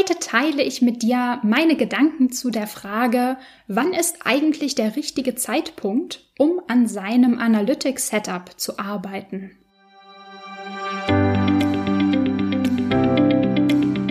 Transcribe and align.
Heute 0.00 0.18
teile 0.18 0.62
ich 0.62 0.80
mit 0.80 1.02
dir 1.02 1.40
meine 1.42 1.76
Gedanken 1.76 2.32
zu 2.32 2.48
der 2.48 2.66
Frage, 2.66 3.36
wann 3.68 3.92
ist 3.92 4.20
eigentlich 4.24 4.74
der 4.74 4.96
richtige 4.96 5.34
Zeitpunkt, 5.34 6.24
um 6.38 6.58
an 6.68 6.86
seinem 6.86 7.38
Analytics 7.38 8.08
Setup 8.08 8.58
zu 8.58 8.78
arbeiten. 8.78 9.50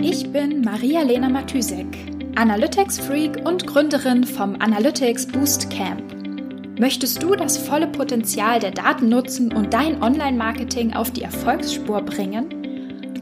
Ich 0.00 0.30
bin 0.30 0.62
Maria-Lena 0.62 1.28
Matysek, 1.28 1.88
Analytics-Freak 2.36 3.44
und 3.44 3.66
Gründerin 3.66 4.22
vom 4.22 4.60
Analytics 4.60 5.26
Boost 5.26 5.70
Camp. 5.70 6.04
Möchtest 6.78 7.20
du 7.20 7.34
das 7.34 7.58
volle 7.58 7.88
Potenzial 7.88 8.60
der 8.60 8.70
Daten 8.70 9.08
nutzen 9.08 9.52
und 9.52 9.74
dein 9.74 10.00
Online-Marketing 10.00 10.92
auf 10.92 11.10
die 11.10 11.22
Erfolgsspur 11.22 12.02
bringen? 12.02 12.59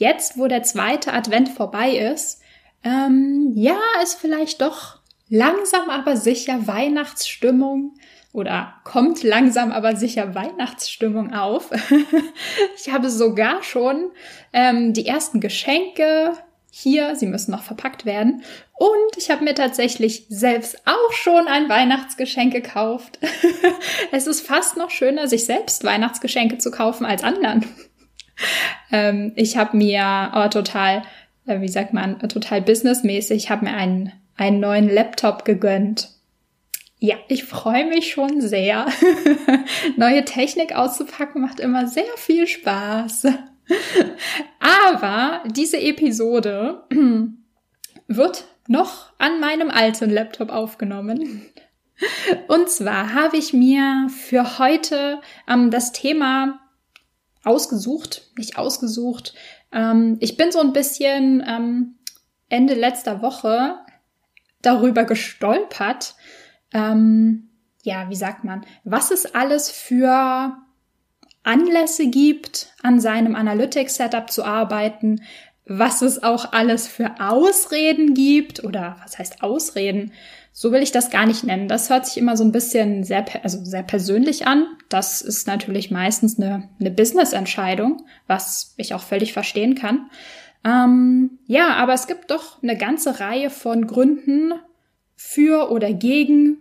jetzt, 0.00 0.36
wo 0.38 0.48
der 0.48 0.62
zweite 0.62 1.12
Advent 1.12 1.50
vorbei 1.50 1.90
ist, 1.90 2.40
ähm, 2.82 3.52
ja, 3.54 3.78
ist 4.02 4.18
vielleicht 4.18 4.60
doch 4.60 4.98
langsam 5.28 5.90
aber 5.90 6.16
sicher 6.16 6.66
Weihnachtsstimmung 6.66 7.94
oder 8.32 8.74
kommt 8.84 9.22
langsam 9.22 9.70
aber 9.70 9.96
sicher 9.96 10.34
Weihnachtsstimmung 10.34 11.32
auf. 11.32 11.70
ich 12.76 12.92
habe 12.92 13.10
sogar 13.10 13.62
schon 13.62 14.10
ähm, 14.52 14.92
die 14.92 15.06
ersten 15.06 15.40
Geschenke 15.40 16.32
hier, 16.72 17.16
sie 17.16 17.26
müssen 17.26 17.50
noch 17.50 17.64
verpackt 17.64 18.06
werden. 18.06 18.42
Und 18.74 19.16
ich 19.16 19.30
habe 19.30 19.44
mir 19.44 19.54
tatsächlich 19.54 20.26
selbst 20.28 20.80
auch 20.86 21.12
schon 21.12 21.48
ein 21.48 21.68
Weihnachtsgeschenk 21.68 22.52
gekauft. 22.52 23.18
es 24.12 24.26
ist 24.26 24.46
fast 24.46 24.76
noch 24.76 24.90
schöner, 24.90 25.26
sich 25.26 25.44
selbst 25.44 25.84
Weihnachtsgeschenke 25.84 26.58
zu 26.58 26.70
kaufen 26.70 27.04
als 27.04 27.24
anderen 27.24 27.66
ähm, 28.92 29.32
ich 29.36 29.56
habe 29.56 29.76
mir 29.76 30.32
oh, 30.34 30.48
total, 30.48 31.02
äh, 31.46 31.60
wie 31.60 31.68
sagt 31.68 31.92
man, 31.92 32.18
total 32.28 32.62
businessmäßig, 32.62 33.50
habe 33.50 33.66
mir 33.66 33.74
einen, 33.74 34.12
einen 34.36 34.60
neuen 34.60 34.88
Laptop 34.88 35.44
gegönnt. 35.44 36.10
Ja, 36.98 37.16
ich 37.28 37.44
freue 37.44 37.86
mich 37.86 38.12
schon 38.12 38.42
sehr. 38.42 38.86
Neue 39.96 40.24
Technik 40.26 40.76
auszupacken 40.76 41.40
macht 41.40 41.58
immer 41.58 41.86
sehr 41.86 42.04
viel 42.16 42.46
Spaß. 42.46 43.26
Aber 44.88 45.42
diese 45.46 45.80
Episode 45.80 46.82
wird 48.06 48.44
noch 48.68 49.12
an 49.18 49.40
meinem 49.40 49.70
alten 49.70 50.10
Laptop 50.10 50.50
aufgenommen. 50.50 51.46
Und 52.48 52.70
zwar 52.70 53.14
habe 53.14 53.36
ich 53.36 53.52
mir 53.52 54.08
für 54.08 54.58
heute 54.58 55.20
ähm, 55.48 55.70
das 55.70 55.92
Thema 55.92 56.60
ausgesucht, 57.44 58.30
nicht 58.36 58.58
ausgesucht. 58.58 59.34
Ähm, 59.72 60.16
ich 60.20 60.36
bin 60.36 60.52
so 60.52 60.60
ein 60.60 60.72
bisschen 60.72 61.42
ähm, 61.46 61.94
Ende 62.48 62.74
letzter 62.74 63.22
Woche 63.22 63.76
darüber 64.62 65.04
gestolpert. 65.04 66.14
Ähm, 66.72 67.50
ja, 67.82 68.10
wie 68.10 68.16
sagt 68.16 68.44
man, 68.44 68.66
was 68.84 69.10
es 69.10 69.34
alles 69.34 69.70
für 69.70 70.56
Anlässe 71.42 72.08
gibt, 72.08 72.74
an 72.82 73.00
seinem 73.00 73.34
Analytics-Setup 73.34 74.30
zu 74.30 74.44
arbeiten, 74.44 75.22
was 75.72 76.02
es 76.02 76.20
auch 76.24 76.52
alles 76.52 76.88
für 76.88 77.20
Ausreden 77.20 78.14
gibt 78.14 78.64
oder 78.64 78.96
was 79.04 79.20
heißt 79.20 79.40
Ausreden? 79.44 80.12
So 80.52 80.72
will 80.72 80.82
ich 80.82 80.90
das 80.90 81.10
gar 81.10 81.26
nicht 81.26 81.44
nennen. 81.44 81.68
Das 81.68 81.90
hört 81.90 82.06
sich 82.06 82.16
immer 82.16 82.36
so 82.36 82.42
ein 82.42 82.50
bisschen 82.50 83.04
sehr, 83.04 83.24
also 83.44 83.64
sehr 83.64 83.84
persönlich 83.84 84.48
an. 84.48 84.66
Das 84.88 85.22
ist 85.22 85.46
natürlich 85.46 85.92
meistens 85.92 86.40
eine, 86.40 86.68
eine 86.80 86.90
Business-Entscheidung, 86.90 88.04
was 88.26 88.74
ich 88.78 88.94
auch 88.94 89.02
völlig 89.02 89.32
verstehen 89.32 89.76
kann. 89.76 90.10
Ähm, 90.64 91.38
ja, 91.46 91.74
aber 91.74 91.94
es 91.94 92.08
gibt 92.08 92.32
doch 92.32 92.60
eine 92.64 92.76
ganze 92.76 93.20
Reihe 93.20 93.48
von 93.48 93.86
Gründen 93.86 94.52
für 95.14 95.70
oder 95.70 95.92
gegen 95.92 96.58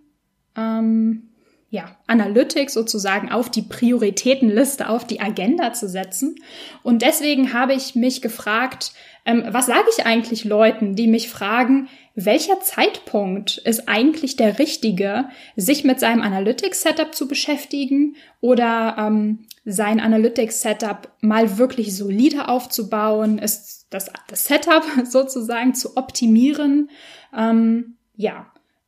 ähm, 0.56 1.29
ja, 1.72 1.96
Analytics 2.08 2.74
sozusagen 2.74 3.32
auf 3.32 3.50
die 3.50 3.62
Prioritätenliste, 3.62 4.90
auf 4.90 5.06
die 5.06 5.22
Agenda 5.22 5.74
zu 5.74 5.88
setzen. 5.88 6.36
Und 6.82 7.04
deswegen 7.04 7.54
habe 7.54 7.74
ich 7.74 7.94
mich 7.94 8.22
gefragt, 8.22 8.92
ähm, 9.26 9.44
was 9.50 9.68
sage 9.68 9.86
ich 9.96 10.06
eigentlich 10.06 10.46
Leuten, 10.46 10.96
die 10.96 11.08
mich 11.08 11.30
fragen, 11.30 11.88
welcher 12.16 12.60
Zeitpunkt 12.60 13.60
ist 13.60 13.88
eigentlich 13.88 14.36
der 14.36 14.58
richtige, 14.58 15.30
sich 15.56 15.84
mit 15.84 16.00
seinem 16.00 16.22
Analytics-Setup 16.22 17.14
zu 17.14 17.28
beschäftigen 17.28 18.16
oder 18.42 18.96
ähm, 18.98 19.46
sein 19.64 20.00
Analytics-Setup 20.00 21.12
mal 21.22 21.60
wirklich 21.60 21.96
solide 21.96 22.48
aufzubauen, 22.48 23.38
ist 23.38 23.86
das, 23.92 24.12
das 24.28 24.46
Setup 24.46 24.84
sozusagen 25.06 25.76
zu 25.76 25.98
optimieren. 25.98 26.90
Ähm, 27.38 27.96
ja, 28.16 28.48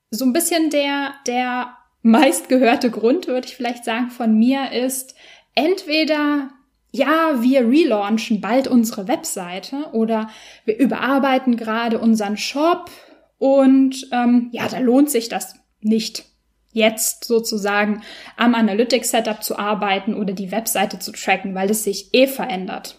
so 0.10 0.26
ein 0.26 0.34
bisschen 0.34 0.72
der, 0.72 1.14
der 1.28 1.78
meistgehörte 2.02 2.90
Grund, 2.90 3.28
würde 3.28 3.48
ich 3.48 3.56
vielleicht 3.56 3.86
sagen, 3.86 4.10
von 4.10 4.38
mir 4.38 4.72
ist, 4.72 5.16
entweder 5.56 6.50
ja, 6.92 7.42
wir 7.42 7.62
relaunchen 7.62 8.42
bald 8.42 8.68
unsere 8.68 9.08
Webseite 9.08 9.86
oder 9.94 10.30
wir 10.66 10.78
überarbeiten 10.78 11.56
gerade 11.56 12.00
unseren 12.00 12.38
Shop 12.38 12.92
und 13.38 14.08
ähm, 14.12 14.50
ja, 14.52 14.68
da 14.68 14.80
lohnt 14.80 15.10
sich 15.10 15.30
das 15.30 15.56
nicht 15.80 16.26
jetzt 16.74 17.26
sozusagen 17.26 18.02
am 18.38 18.56
Analytics 18.56 19.12
Setup 19.12 19.44
zu 19.44 19.58
arbeiten 19.58 20.14
oder 20.14 20.34
die 20.34 20.52
Webseite 20.52 21.00
zu 21.00 21.12
tracken, 21.12 21.56
weil 21.56 21.70
es 21.70 21.84
sich 21.84 22.14
eh 22.14 22.28
verändert. 22.28 22.98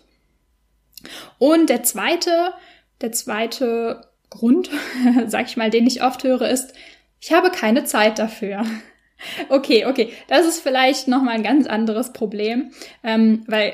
Und 1.38 1.68
der 1.68 1.82
zweite, 1.82 2.52
der 3.00 3.12
zweite 3.12 4.06
Grund, 4.30 4.70
sag 5.26 5.46
ich 5.46 5.56
mal, 5.56 5.70
den 5.70 5.86
ich 5.86 6.02
oft 6.02 6.24
höre, 6.24 6.48
ist, 6.48 6.74
ich 7.20 7.32
habe 7.32 7.50
keine 7.50 7.84
Zeit 7.84 8.18
dafür. 8.18 8.64
Okay, 9.49 9.87
okay, 9.87 10.12
das 10.28 10.47
ist 10.47 10.60
vielleicht 10.60 11.09
nochmal 11.09 11.34
ein 11.34 11.43
ganz 11.43 11.66
anderes 11.66 12.12
Problem, 12.12 12.72
ähm, 13.05 13.44
weil 13.47 13.72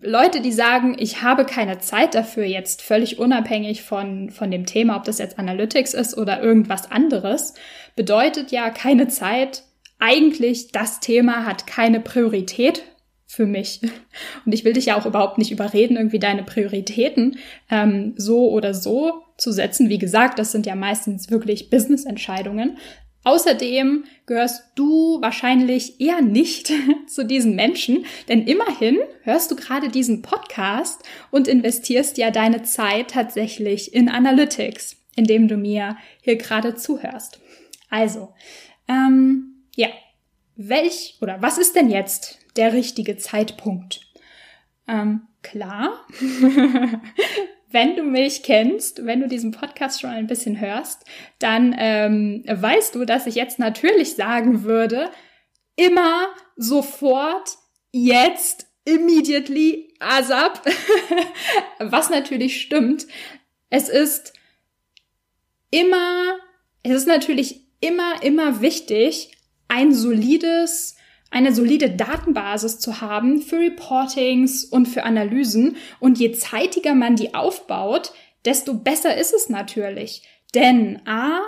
Leute, 0.00 0.40
die 0.40 0.52
sagen, 0.52 0.96
ich 0.98 1.22
habe 1.22 1.44
keine 1.44 1.78
Zeit 1.78 2.14
dafür, 2.14 2.44
jetzt 2.44 2.82
völlig 2.82 3.18
unabhängig 3.18 3.82
von, 3.82 4.30
von 4.30 4.50
dem 4.50 4.66
Thema, 4.66 4.96
ob 4.96 5.04
das 5.04 5.18
jetzt 5.18 5.38
Analytics 5.38 5.94
ist 5.94 6.18
oder 6.18 6.42
irgendwas 6.42 6.90
anderes, 6.90 7.54
bedeutet 7.94 8.50
ja 8.50 8.70
keine 8.70 9.08
Zeit. 9.08 9.62
Eigentlich, 10.00 10.72
das 10.72 11.00
Thema 11.00 11.46
hat 11.46 11.66
keine 11.66 12.00
Priorität 12.00 12.82
für 13.26 13.46
mich. 13.46 13.80
Und 14.44 14.52
ich 14.52 14.64
will 14.64 14.72
dich 14.72 14.86
ja 14.86 14.98
auch 14.98 15.06
überhaupt 15.06 15.38
nicht 15.38 15.52
überreden, 15.52 15.96
irgendwie 15.96 16.18
deine 16.18 16.42
Prioritäten 16.42 17.38
ähm, 17.70 18.14
so 18.16 18.50
oder 18.50 18.74
so 18.74 19.22
zu 19.36 19.52
setzen. 19.52 19.88
Wie 19.88 19.98
gesagt, 19.98 20.40
das 20.40 20.50
sind 20.50 20.66
ja 20.66 20.74
meistens 20.74 21.30
wirklich 21.30 21.70
Business-Entscheidungen. 21.70 22.78
Außerdem 23.22 24.04
gehörst 24.24 24.62
du 24.76 25.20
wahrscheinlich 25.20 26.00
eher 26.00 26.22
nicht 26.22 26.72
zu 27.06 27.24
diesen 27.24 27.54
Menschen, 27.54 28.06
denn 28.28 28.46
immerhin 28.46 28.98
hörst 29.22 29.50
du 29.50 29.56
gerade 29.56 29.88
diesen 29.88 30.22
Podcast 30.22 31.02
und 31.30 31.46
investierst 31.46 32.16
ja 32.16 32.30
deine 32.30 32.62
Zeit 32.62 33.10
tatsächlich 33.10 33.92
in 33.92 34.08
Analytics, 34.08 34.96
indem 35.16 35.48
du 35.48 35.56
mir 35.56 35.96
hier 36.22 36.36
gerade 36.36 36.76
zuhörst. 36.76 37.40
Also, 37.90 38.32
ähm, 38.88 39.64
ja, 39.76 39.88
welch 40.56 41.18
oder 41.20 41.42
was 41.42 41.58
ist 41.58 41.76
denn 41.76 41.90
jetzt 41.90 42.38
der 42.56 42.72
richtige 42.72 43.16
Zeitpunkt? 43.16 44.00
Ähm, 44.88 45.22
klar, 45.42 46.06
wenn 47.70 47.96
du 47.96 48.02
mich 48.02 48.42
kennst, 48.42 49.06
wenn 49.06 49.20
du 49.20 49.28
diesen 49.28 49.52
Podcast 49.52 50.00
schon 50.00 50.10
ein 50.10 50.26
bisschen 50.26 50.60
hörst, 50.60 51.04
dann 51.38 51.74
ähm, 51.78 52.42
weißt 52.46 52.94
du, 52.94 53.04
dass 53.04 53.26
ich 53.26 53.36
jetzt 53.36 53.58
natürlich 53.58 54.16
sagen 54.16 54.64
würde, 54.64 55.10
immer, 55.76 56.28
sofort, 56.56 57.56
jetzt, 57.92 58.66
immediately, 58.84 59.94
ASAP. 60.00 60.60
Was 61.78 62.10
natürlich 62.10 62.60
stimmt. 62.60 63.06
Es 63.68 63.88
ist 63.88 64.32
immer, 65.70 66.36
es 66.82 66.92
ist 66.92 67.06
natürlich 67.06 67.62
immer, 67.80 68.22
immer 68.22 68.60
wichtig, 68.60 69.36
ein 69.68 69.94
solides 69.94 70.96
eine 71.30 71.54
solide 71.54 71.90
Datenbasis 71.90 72.78
zu 72.78 73.00
haben 73.00 73.40
für 73.40 73.58
Reportings 73.58 74.64
und 74.64 74.86
für 74.86 75.04
Analysen. 75.04 75.76
Und 76.00 76.18
je 76.18 76.32
zeitiger 76.32 76.94
man 76.94 77.16
die 77.16 77.34
aufbaut, 77.34 78.12
desto 78.44 78.74
besser 78.74 79.16
ist 79.16 79.32
es 79.32 79.48
natürlich. 79.48 80.22
Denn 80.54 81.00
A, 81.06 81.40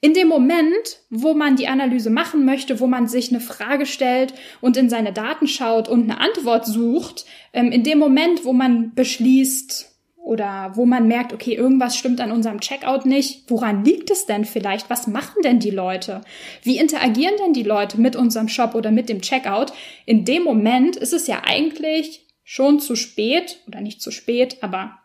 in 0.00 0.14
dem 0.14 0.28
Moment, 0.28 1.00
wo 1.10 1.34
man 1.34 1.56
die 1.56 1.68
Analyse 1.68 2.08
machen 2.08 2.44
möchte, 2.44 2.80
wo 2.80 2.86
man 2.86 3.06
sich 3.06 3.30
eine 3.30 3.40
Frage 3.40 3.84
stellt 3.84 4.32
und 4.60 4.76
in 4.76 4.88
seine 4.88 5.12
Daten 5.12 5.46
schaut 5.46 5.88
und 5.88 6.04
eine 6.04 6.20
Antwort 6.20 6.64
sucht, 6.66 7.26
ähm, 7.52 7.70
in 7.70 7.84
dem 7.84 7.98
Moment, 7.98 8.44
wo 8.44 8.52
man 8.52 8.94
beschließt 8.94 9.89
oder 10.30 10.70
wo 10.76 10.86
man 10.86 11.08
merkt, 11.08 11.32
okay, 11.32 11.54
irgendwas 11.54 11.96
stimmt 11.96 12.20
an 12.20 12.30
unserem 12.30 12.60
Checkout 12.60 13.04
nicht, 13.04 13.50
woran 13.50 13.84
liegt 13.84 14.12
es 14.12 14.26
denn 14.26 14.44
vielleicht? 14.44 14.88
Was 14.88 15.08
machen 15.08 15.42
denn 15.42 15.58
die 15.58 15.70
Leute? 15.70 16.20
Wie 16.62 16.78
interagieren 16.78 17.34
denn 17.42 17.52
die 17.52 17.64
Leute 17.64 18.00
mit 18.00 18.14
unserem 18.14 18.46
Shop 18.46 18.76
oder 18.76 18.92
mit 18.92 19.08
dem 19.08 19.22
Checkout? 19.22 19.72
In 20.06 20.24
dem 20.24 20.44
Moment 20.44 20.94
ist 20.94 21.12
es 21.12 21.26
ja 21.26 21.42
eigentlich 21.44 22.28
schon 22.44 22.78
zu 22.78 22.94
spät 22.94 23.58
oder 23.66 23.80
nicht 23.80 24.00
zu 24.00 24.12
spät, 24.12 24.58
aber 24.62 25.00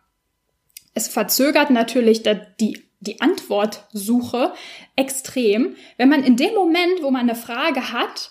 es 0.94 1.08
verzögert 1.08 1.70
natürlich 1.70 2.22
die 2.60 2.86
die 3.00 3.20
Antwortsuche 3.20 4.52
extrem, 4.96 5.76
wenn 5.96 6.08
man 6.08 6.24
in 6.24 6.36
dem 6.36 6.54
Moment, 6.54 7.02
wo 7.02 7.10
man 7.10 7.22
eine 7.22 7.34
Frage 7.34 7.92
hat 7.92 8.30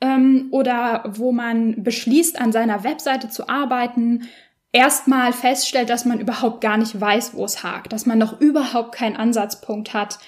ähm, 0.00 0.48
oder 0.50 1.04
wo 1.16 1.32
man 1.32 1.82
beschließt, 1.82 2.40
an 2.40 2.52
seiner 2.52 2.84
Webseite 2.84 3.28
zu 3.28 3.48
arbeiten, 3.48 4.28
erstmal 4.74 5.32
feststellt, 5.32 5.88
dass 5.88 6.04
man 6.04 6.20
überhaupt 6.20 6.60
gar 6.60 6.76
nicht 6.76 7.00
weiß, 7.00 7.34
wo 7.34 7.44
es 7.44 7.62
hakt, 7.62 7.92
dass 7.92 8.04
man 8.04 8.18
noch 8.18 8.40
überhaupt 8.40 8.94
keinen 8.94 9.16
Ansatzpunkt 9.16 9.94
hat, 9.94 10.18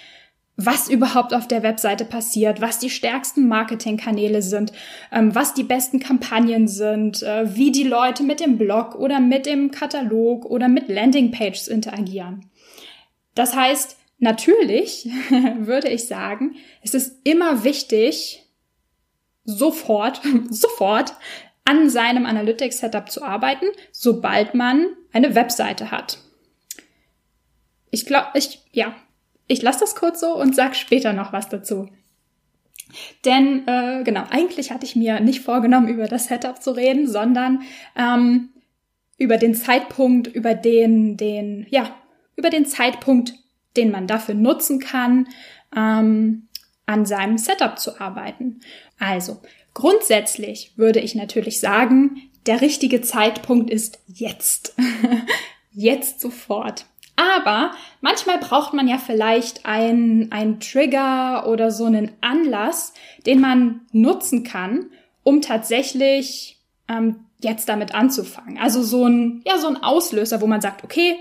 was 0.56 0.88
überhaupt 0.88 1.34
auf 1.34 1.46
der 1.46 1.62
Webseite 1.62 2.06
passiert, 2.06 2.62
was 2.62 2.78
die 2.78 2.88
stärksten 2.88 3.46
Marketingkanäle 3.48 4.40
sind, 4.40 4.72
ähm, 5.12 5.34
was 5.34 5.52
die 5.52 5.64
besten 5.64 6.00
Kampagnen 6.00 6.66
sind, 6.68 7.22
äh, 7.22 7.54
wie 7.54 7.72
die 7.72 7.82
Leute 7.82 8.22
mit 8.22 8.40
dem 8.40 8.56
Blog 8.56 8.94
oder 8.94 9.20
mit 9.20 9.44
dem 9.44 9.70
Katalog 9.70 10.46
oder 10.46 10.68
mit 10.68 10.88
Landingpages 10.88 11.68
interagieren. 11.68 12.46
Das 13.34 13.54
heißt, 13.54 13.98
natürlich 14.18 15.10
würde 15.58 15.88
ich 15.88 16.06
sagen, 16.06 16.54
es 16.82 16.94
ist 16.94 17.20
immer 17.24 17.64
wichtig, 17.64 18.44
sofort, 19.44 20.22
sofort 20.50 21.14
an 21.66 21.90
seinem 21.90 22.24
Analytics-Setup 22.26 23.10
zu 23.10 23.22
arbeiten, 23.22 23.66
sobald 23.92 24.54
man 24.54 24.86
eine 25.12 25.34
Webseite 25.34 25.90
hat. 25.90 26.18
Ich 27.90 28.06
glaube, 28.06 28.28
ich, 28.34 28.62
ja, 28.72 28.94
ich 29.48 29.62
lasse 29.62 29.80
das 29.80 29.94
kurz 29.94 30.20
so 30.20 30.34
und 30.34 30.54
sag 30.54 30.74
später 30.76 31.12
noch 31.12 31.32
was 31.32 31.48
dazu. 31.48 31.88
Denn 33.24 33.66
äh, 33.66 34.02
genau, 34.04 34.24
eigentlich 34.30 34.70
hatte 34.70 34.86
ich 34.86 34.96
mir 34.96 35.20
nicht 35.20 35.40
vorgenommen, 35.40 35.88
über 35.88 36.06
das 36.06 36.26
Setup 36.26 36.62
zu 36.62 36.70
reden, 36.70 37.08
sondern 37.08 37.62
ähm, 37.96 38.50
über 39.18 39.36
den 39.36 39.54
Zeitpunkt, 39.54 40.28
über 40.28 40.54
den, 40.54 41.16
den, 41.16 41.66
ja, 41.70 41.94
über 42.36 42.50
den 42.50 42.66
Zeitpunkt, 42.66 43.34
den 43.76 43.90
man 43.90 44.06
dafür 44.06 44.34
nutzen 44.34 44.78
kann, 44.78 45.28
ähm, 45.74 46.48
an 46.86 47.04
seinem 47.04 47.38
Setup 47.38 47.78
zu 47.78 48.00
arbeiten. 48.00 48.60
Also, 48.98 49.42
grundsätzlich 49.76 50.72
würde 50.76 51.00
ich 51.00 51.14
natürlich 51.14 51.60
sagen, 51.60 52.30
der 52.46 52.62
richtige 52.62 53.02
Zeitpunkt 53.02 53.70
ist 53.70 54.00
jetzt. 54.06 54.74
jetzt 55.72 56.18
sofort. 56.18 56.86
Aber 57.14 57.72
manchmal 58.00 58.38
braucht 58.38 58.72
man 58.72 58.88
ja 58.88 58.96
vielleicht 58.96 59.66
einen, 59.66 60.32
einen 60.32 60.60
Trigger 60.60 61.46
oder 61.46 61.70
so 61.70 61.84
einen 61.84 62.12
Anlass, 62.22 62.94
den 63.26 63.38
man 63.40 63.82
nutzen 63.92 64.44
kann, 64.44 64.86
um 65.22 65.42
tatsächlich 65.42 66.58
ähm, 66.88 67.26
jetzt 67.40 67.68
damit 67.68 67.94
anzufangen. 67.94 68.56
Also 68.56 68.82
so 68.82 69.04
ein, 69.04 69.42
ja, 69.44 69.58
so 69.58 69.68
ein 69.68 69.82
Auslöser, 69.82 70.40
wo 70.40 70.46
man 70.46 70.62
sagt, 70.62 70.84
okay, 70.84 71.16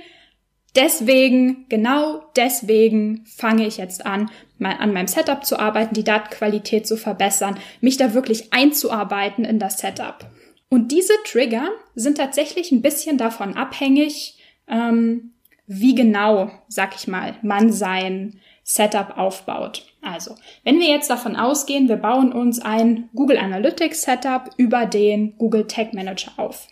Deswegen, 0.75 1.65
genau 1.69 2.21
deswegen 2.35 3.25
fange 3.25 3.65
ich 3.65 3.77
jetzt 3.77 4.05
an, 4.05 4.29
mal 4.57 4.75
an 4.79 4.93
meinem 4.93 5.07
Setup 5.07 5.45
zu 5.45 5.57
arbeiten, 5.57 5.93
die 5.93 6.03
Datenqualität 6.03 6.85
zu 6.85 6.97
verbessern, 6.97 7.57
mich 7.79 7.97
da 7.97 8.13
wirklich 8.13 8.51
einzuarbeiten 8.51 9.45
in 9.45 9.57
das 9.59 9.79
Setup. 9.79 10.29
Und 10.69 10.91
diese 10.91 11.13
Trigger 11.25 11.69
sind 11.93 12.17
tatsächlich 12.17 12.71
ein 12.71 12.81
bisschen 12.81 13.17
davon 13.17 13.55
abhängig, 13.55 14.37
ähm, 14.67 15.31
wie 15.67 15.95
genau, 15.95 16.51
sag 16.67 16.95
ich 16.95 17.07
mal, 17.07 17.35
man 17.41 17.71
sein 17.71 18.39
Setup 18.63 19.17
aufbaut. 19.17 19.85
Also, 20.01 20.35
wenn 20.63 20.79
wir 20.79 20.87
jetzt 20.87 21.09
davon 21.09 21.35
ausgehen, 21.35 21.87
wir 21.87 21.97
bauen 21.97 22.33
uns 22.33 22.59
ein 22.59 23.09
Google 23.15 23.37
Analytics 23.37 24.01
Setup 24.01 24.49
über 24.57 24.85
den 24.85 25.37
Google 25.37 25.67
Tag 25.67 25.93
Manager 25.93 26.31
auf 26.37 26.67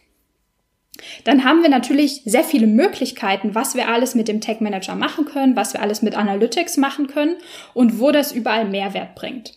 dann 1.23 1.43
haben 1.43 1.63
wir 1.63 1.69
natürlich 1.69 2.21
sehr 2.25 2.43
viele 2.43 2.67
Möglichkeiten, 2.67 3.55
was 3.55 3.75
wir 3.75 3.89
alles 3.89 4.15
mit 4.15 4.27
dem 4.27 4.41
Tag 4.41 4.61
Manager 4.61 4.95
machen 4.95 5.25
können, 5.25 5.55
was 5.55 5.73
wir 5.73 5.81
alles 5.81 6.01
mit 6.01 6.15
Analytics 6.15 6.77
machen 6.77 7.07
können 7.07 7.35
und 7.73 7.99
wo 7.99 8.11
das 8.11 8.31
überall 8.31 8.65
Mehrwert 8.65 9.15
bringt. 9.15 9.53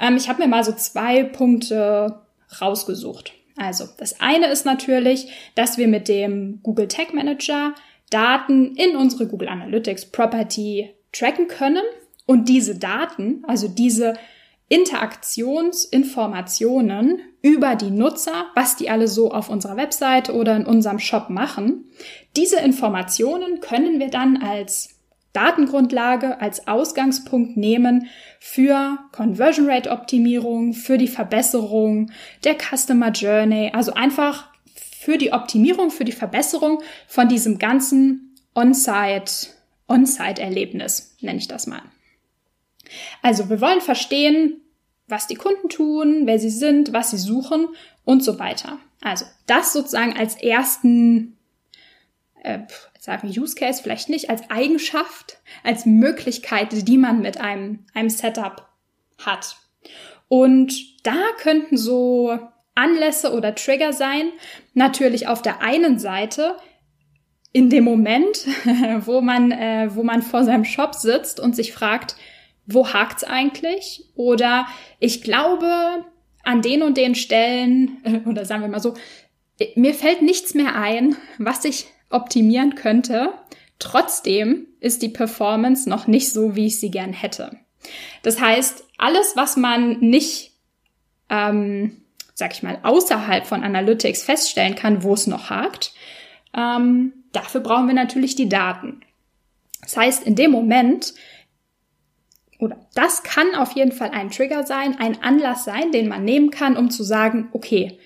Ähm, 0.00 0.16
ich 0.16 0.28
habe 0.28 0.42
mir 0.42 0.48
mal 0.48 0.64
so 0.64 0.72
zwei 0.72 1.22
Punkte 1.22 2.20
rausgesucht. 2.60 3.32
Also 3.56 3.84
das 3.98 4.20
eine 4.20 4.46
ist 4.46 4.64
natürlich, 4.64 5.28
dass 5.54 5.78
wir 5.78 5.86
mit 5.86 6.08
dem 6.08 6.60
Google 6.62 6.88
Tag 6.88 7.14
Manager 7.14 7.74
Daten 8.10 8.74
in 8.74 8.96
unsere 8.96 9.28
Google 9.28 9.48
Analytics 9.48 10.06
Property 10.06 10.90
tracken 11.12 11.46
können 11.46 11.84
und 12.26 12.48
diese 12.48 12.76
Daten, 12.78 13.44
also 13.46 13.68
diese 13.68 14.14
Interaktionsinformationen 14.68 17.20
über 17.42 17.74
die 17.74 17.90
Nutzer, 17.90 18.46
was 18.54 18.76
die 18.76 18.90
alle 18.90 19.08
so 19.08 19.32
auf 19.32 19.48
unserer 19.48 19.76
Website 19.76 20.30
oder 20.30 20.56
in 20.56 20.66
unserem 20.66 20.98
Shop 20.98 21.30
machen. 21.30 21.84
Diese 22.36 22.60
Informationen 22.60 23.60
können 23.60 23.98
wir 23.98 24.08
dann 24.08 24.42
als 24.42 25.00
Datengrundlage, 25.32 26.40
als 26.40 26.66
Ausgangspunkt 26.66 27.56
nehmen 27.56 28.08
für 28.40 28.98
Conversion 29.12 29.70
Rate 29.70 29.90
Optimierung, 29.90 30.74
für 30.74 30.98
die 30.98 31.08
Verbesserung 31.08 32.10
der 32.44 32.56
Customer 32.58 33.10
Journey, 33.10 33.70
also 33.72 33.94
einfach 33.94 34.48
für 34.74 35.18
die 35.18 35.32
Optimierung, 35.32 35.90
für 35.90 36.04
die 36.04 36.12
Verbesserung 36.12 36.82
von 37.06 37.28
diesem 37.28 37.58
ganzen 37.58 38.34
On-Site, 38.54 39.48
On-Site-Erlebnis, 39.88 41.16
nenne 41.20 41.38
ich 41.38 41.48
das 41.48 41.66
mal. 41.66 41.82
Also 43.22 43.48
wir 43.48 43.60
wollen 43.60 43.80
verstehen, 43.80 44.59
was 45.10 45.26
die 45.26 45.34
Kunden 45.34 45.68
tun, 45.68 46.22
wer 46.26 46.38
sie 46.38 46.50
sind, 46.50 46.92
was 46.92 47.10
sie 47.10 47.18
suchen 47.18 47.68
und 48.04 48.22
so 48.24 48.38
weiter. 48.38 48.78
Also 49.00 49.24
das 49.46 49.72
sozusagen 49.72 50.16
als 50.16 50.36
ersten, 50.36 51.38
äh, 52.42 52.60
sagen 52.98 53.28
Use 53.28 53.54
Case 53.54 53.82
vielleicht 53.82 54.08
nicht, 54.08 54.30
als 54.30 54.48
Eigenschaft, 54.50 55.38
als 55.64 55.86
Möglichkeit, 55.86 56.86
die 56.88 56.98
man 56.98 57.22
mit 57.22 57.40
einem, 57.40 57.86
einem 57.94 58.10
Setup 58.10 58.68
hat. 59.18 59.56
Und 60.28 61.04
da 61.04 61.16
könnten 61.38 61.76
so 61.76 62.38
Anlässe 62.74 63.32
oder 63.32 63.54
Trigger 63.54 63.92
sein. 63.92 64.30
Natürlich 64.74 65.28
auf 65.28 65.42
der 65.42 65.60
einen 65.60 65.98
Seite 65.98 66.56
in 67.52 67.68
dem 67.68 67.84
Moment, 67.84 68.46
wo 69.00 69.20
man, 69.20 69.50
äh, 69.50 69.88
wo 69.92 70.02
man 70.02 70.22
vor 70.22 70.44
seinem 70.44 70.64
Shop 70.64 70.94
sitzt 70.94 71.40
und 71.40 71.56
sich 71.56 71.72
fragt, 71.72 72.16
wo 72.72 72.92
hakt's 72.92 73.24
eigentlich? 73.24 74.04
Oder 74.14 74.66
ich 74.98 75.22
glaube, 75.22 76.04
an 76.42 76.62
den 76.62 76.82
und 76.82 76.96
den 76.96 77.14
Stellen, 77.14 77.98
äh, 78.04 78.20
oder 78.28 78.44
sagen 78.44 78.62
wir 78.62 78.68
mal 78.68 78.80
so, 78.80 78.94
mir 79.74 79.94
fällt 79.94 80.22
nichts 80.22 80.54
mehr 80.54 80.74
ein, 80.74 81.16
was 81.38 81.64
ich 81.64 81.86
optimieren 82.08 82.74
könnte. 82.74 83.34
Trotzdem 83.78 84.66
ist 84.80 85.02
die 85.02 85.08
Performance 85.08 85.88
noch 85.88 86.06
nicht 86.06 86.32
so, 86.32 86.56
wie 86.56 86.66
ich 86.66 86.80
sie 86.80 86.90
gern 86.90 87.12
hätte. 87.12 87.58
Das 88.22 88.40
heißt, 88.40 88.84
alles, 88.98 89.36
was 89.36 89.56
man 89.56 90.00
nicht, 90.00 90.52
ähm, 91.28 92.02
sag 92.34 92.52
ich 92.52 92.62
mal, 92.62 92.78
außerhalb 92.82 93.46
von 93.46 93.62
Analytics 93.62 94.22
feststellen 94.22 94.74
kann, 94.74 95.02
wo 95.02 95.14
es 95.14 95.26
noch 95.26 95.50
hakt, 95.50 95.92
ähm, 96.54 97.12
dafür 97.32 97.60
brauchen 97.60 97.86
wir 97.86 97.94
natürlich 97.94 98.34
die 98.34 98.48
Daten. 98.48 99.00
Das 99.82 99.96
heißt, 99.96 100.26
in 100.26 100.34
dem 100.34 100.50
Moment, 100.50 101.14
oder 102.60 102.86
das 102.94 103.22
kann 103.22 103.54
auf 103.54 103.72
jeden 103.72 103.92
Fall 103.92 104.10
ein 104.10 104.30
Trigger 104.30 104.64
sein, 104.66 104.96
ein 104.98 105.22
Anlass 105.22 105.64
sein, 105.64 105.92
den 105.92 106.08
man 106.08 106.24
nehmen 106.24 106.50
kann, 106.50 106.76
um 106.76 106.90
zu 106.90 107.02
sagen, 107.02 107.48
okay, 107.52 107.98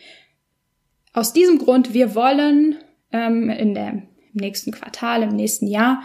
aus 1.12 1.32
diesem 1.32 1.58
Grund, 1.58 1.94
wir 1.94 2.14
wollen 2.14 2.76
ähm, 3.12 3.50
in 3.50 3.74
der, 3.74 3.90
im 3.90 4.08
nächsten 4.32 4.72
Quartal, 4.72 5.22
im 5.22 5.36
nächsten 5.36 5.66
Jahr 5.66 6.02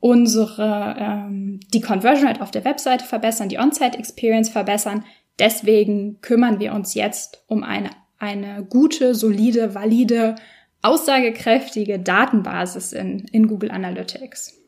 unsere 0.00 0.96
ähm, 0.98 1.60
die 1.72 1.80
Conversion 1.80 2.26
Rate 2.26 2.42
auf 2.42 2.50
der 2.50 2.64
Webseite 2.64 3.04
verbessern, 3.04 3.48
die 3.48 3.58
On-Site 3.58 3.98
Experience 3.98 4.48
verbessern. 4.48 5.04
Deswegen 5.38 6.20
kümmern 6.20 6.58
wir 6.58 6.74
uns 6.74 6.94
jetzt 6.94 7.44
um 7.46 7.62
eine 7.62 7.90
eine 8.22 8.64
gute, 8.64 9.16
solide, 9.16 9.74
valide, 9.74 10.36
aussagekräftige 10.80 11.98
Datenbasis 11.98 12.92
in, 12.92 13.26
in 13.32 13.48
Google 13.48 13.72
Analytics. 13.72 14.61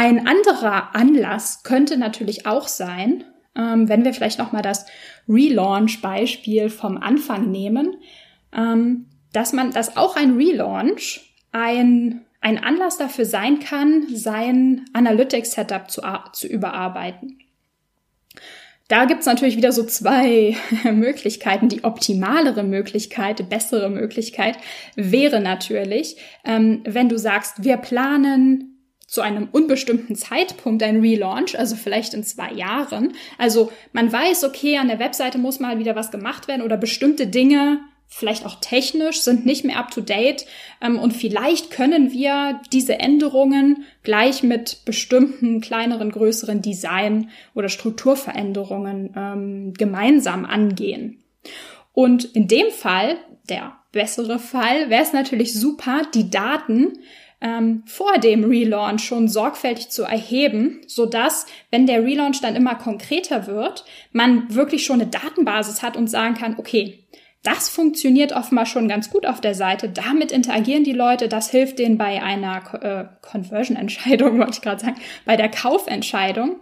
Ein 0.00 0.28
anderer 0.28 0.94
Anlass 0.94 1.64
könnte 1.64 1.96
natürlich 1.96 2.46
auch 2.46 2.68
sein, 2.68 3.24
ähm, 3.56 3.88
wenn 3.88 4.04
wir 4.04 4.14
vielleicht 4.14 4.38
noch 4.38 4.52
mal 4.52 4.62
das 4.62 4.86
Relaunch-Beispiel 5.28 6.70
vom 6.70 6.98
Anfang 6.98 7.50
nehmen, 7.50 7.96
ähm, 8.52 9.06
dass 9.32 9.52
man, 9.52 9.72
dass 9.72 9.96
auch 9.96 10.14
ein 10.14 10.36
Relaunch 10.36 11.34
ein 11.50 12.24
ein 12.40 12.62
Anlass 12.62 12.96
dafür 12.96 13.24
sein 13.24 13.58
kann, 13.58 14.06
sein 14.14 14.84
Analytics-Setup 14.92 15.90
zu, 15.90 16.02
zu 16.32 16.46
überarbeiten. 16.46 17.40
Da 18.86 19.04
gibt's 19.04 19.26
natürlich 19.26 19.56
wieder 19.56 19.72
so 19.72 19.84
zwei 19.84 20.56
Möglichkeiten. 20.92 21.68
Die 21.68 21.82
optimalere 21.82 22.62
Möglichkeit, 22.62 23.40
die 23.40 23.42
bessere 23.42 23.90
Möglichkeit 23.90 24.58
wäre 24.94 25.40
natürlich, 25.40 26.18
ähm, 26.44 26.84
wenn 26.84 27.08
du 27.08 27.18
sagst, 27.18 27.64
wir 27.64 27.78
planen 27.78 28.67
zu 29.08 29.22
einem 29.22 29.48
unbestimmten 29.50 30.14
Zeitpunkt 30.14 30.82
ein 30.82 31.00
Relaunch, 31.00 31.58
also 31.58 31.76
vielleicht 31.76 32.12
in 32.12 32.22
zwei 32.22 32.52
Jahren. 32.52 33.14
Also 33.38 33.72
man 33.92 34.12
weiß, 34.12 34.44
okay, 34.44 34.76
an 34.76 34.88
der 34.88 34.98
Webseite 34.98 35.38
muss 35.38 35.60
mal 35.60 35.78
wieder 35.78 35.96
was 35.96 36.10
gemacht 36.10 36.46
werden 36.46 36.62
oder 36.62 36.76
bestimmte 36.76 37.26
Dinge 37.26 37.80
vielleicht 38.10 38.46
auch 38.46 38.56
technisch, 38.60 39.20
sind 39.20 39.44
nicht 39.44 39.64
mehr 39.64 39.78
up-to-date 39.78 40.46
ähm, 40.80 40.98
und 40.98 41.12
vielleicht 41.12 41.70
können 41.70 42.10
wir 42.10 42.60
diese 42.72 42.98
Änderungen 42.98 43.84
gleich 44.02 44.42
mit 44.42 44.84
bestimmten 44.84 45.60
kleineren, 45.60 46.10
größeren 46.10 46.62
Design- 46.62 47.30
oder 47.54 47.68
Strukturveränderungen 47.68 49.14
ähm, 49.14 49.74
gemeinsam 49.74 50.46
angehen. 50.46 51.22
Und 51.92 52.24
in 52.24 52.48
dem 52.48 52.70
Fall, 52.70 53.18
der 53.48 53.76
bessere 53.92 54.38
Fall, 54.38 54.88
wäre 54.88 55.02
es 55.02 55.12
natürlich 55.12 55.52
super, 55.52 56.02
die 56.14 56.30
Daten 56.30 56.98
ähm, 57.40 57.82
vor 57.86 58.18
dem 58.18 58.44
Relaunch 58.44 59.04
schon 59.04 59.28
sorgfältig 59.28 59.90
zu 59.90 60.02
erheben, 60.02 60.80
so 60.86 61.06
dass, 61.06 61.46
wenn 61.70 61.86
der 61.86 62.04
Relaunch 62.04 62.40
dann 62.40 62.56
immer 62.56 62.74
konkreter 62.74 63.46
wird, 63.46 63.84
man 64.12 64.54
wirklich 64.54 64.84
schon 64.84 65.00
eine 65.00 65.10
Datenbasis 65.10 65.82
hat 65.82 65.96
und 65.96 66.08
sagen 66.08 66.34
kann, 66.34 66.56
okay, 66.58 67.04
das 67.44 67.68
funktioniert 67.68 68.32
offenbar 68.32 68.66
schon 68.66 68.88
ganz 68.88 69.10
gut 69.10 69.24
auf 69.24 69.40
der 69.40 69.54
Seite. 69.54 69.88
Damit 69.88 70.32
interagieren 70.32 70.82
die 70.82 70.92
Leute. 70.92 71.28
Das 71.28 71.50
hilft 71.50 71.78
denen 71.78 71.96
bei 71.96 72.20
einer 72.22 72.74
äh, 72.82 73.04
Conversion-Entscheidung, 73.22 74.38
wollte 74.38 74.52
ich 74.54 74.60
gerade 74.60 74.84
sagen, 74.84 75.00
bei 75.24 75.36
der 75.36 75.48
Kaufentscheidung. 75.48 76.56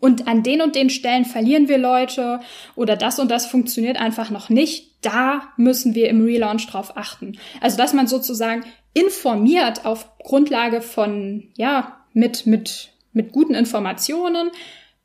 Und 0.00 0.26
an 0.26 0.42
den 0.42 0.62
und 0.62 0.74
den 0.74 0.90
Stellen 0.90 1.24
verlieren 1.24 1.68
wir 1.68 1.78
Leute 1.78 2.40
oder 2.74 2.96
das 2.96 3.18
und 3.18 3.30
das 3.30 3.46
funktioniert 3.46 4.00
einfach 4.00 4.30
noch 4.30 4.48
nicht. 4.48 4.96
Da 5.02 5.52
müssen 5.56 5.94
wir 5.94 6.08
im 6.08 6.24
Relaunch 6.24 6.66
drauf 6.66 6.96
achten. 6.96 7.38
Also, 7.60 7.76
dass 7.76 7.92
man 7.92 8.06
sozusagen 8.06 8.64
informiert 8.94 9.84
auf 9.84 10.18
Grundlage 10.18 10.82
von, 10.82 11.50
ja, 11.56 12.04
mit, 12.12 12.46
mit, 12.46 12.90
mit 13.12 13.32
guten 13.32 13.54
Informationen, 13.54 14.50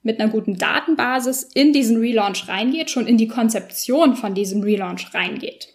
mit 0.04 0.20
einer 0.20 0.32
guten 0.32 0.58
Datenbasis 0.58 1.44
in 1.44 1.74
diesen 1.74 1.98
Relaunch 1.98 2.48
reingeht, 2.48 2.90
schon 2.90 3.08
in 3.08 3.18
die 3.18 3.28
Konzeption 3.28 4.16
von 4.16 4.34
diesem 4.34 4.62
Relaunch 4.62 5.14
reingeht. 5.14 5.68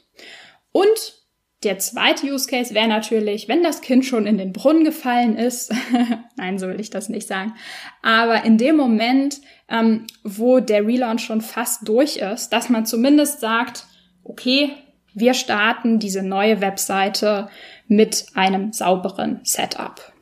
Und 0.73 1.23
der 1.65 1.79
zweite 1.79 2.27
Use 2.27 2.49
Case 2.49 2.75
wäre 2.75 2.89
natürlich, 2.89 3.49
wenn 3.49 3.63
das 3.63 3.83
Kind 3.83 4.05
schon 4.05 4.27
in 4.27 4.37
den 4.37 4.53
Brunnen 4.53 4.85
gefallen 4.85 5.37
ist, 5.37 5.73
nein, 6.37 6.59
so 6.59 6.67
will 6.67 6.81
ich 6.81 6.91
das 6.91 7.09
nicht 7.09 7.29
sagen, 7.29 7.55
aber 8.03 8.45
in 8.45 8.59
dem 8.59 8.77
Moment, 8.77 9.41
ähm, 9.69 10.07
wo 10.25 10.61
der 10.61 10.87
Relaunch 10.87 11.25
schon 11.25 11.41
fast 11.41 11.87
durch 11.87 12.17
ist, 12.17 12.51
dass 12.51 12.69
man 12.69 12.85
zumindest 12.85 13.41
sagt, 13.41 13.85
okay, 14.25 14.71
wir 15.15 15.35
starten 15.35 15.99
diese 15.99 16.23
neue 16.23 16.61
Webseite 16.61 17.49
mit 17.89 18.27
einem 18.35 18.73
sauberen 18.73 19.41
Setup. 19.45 20.13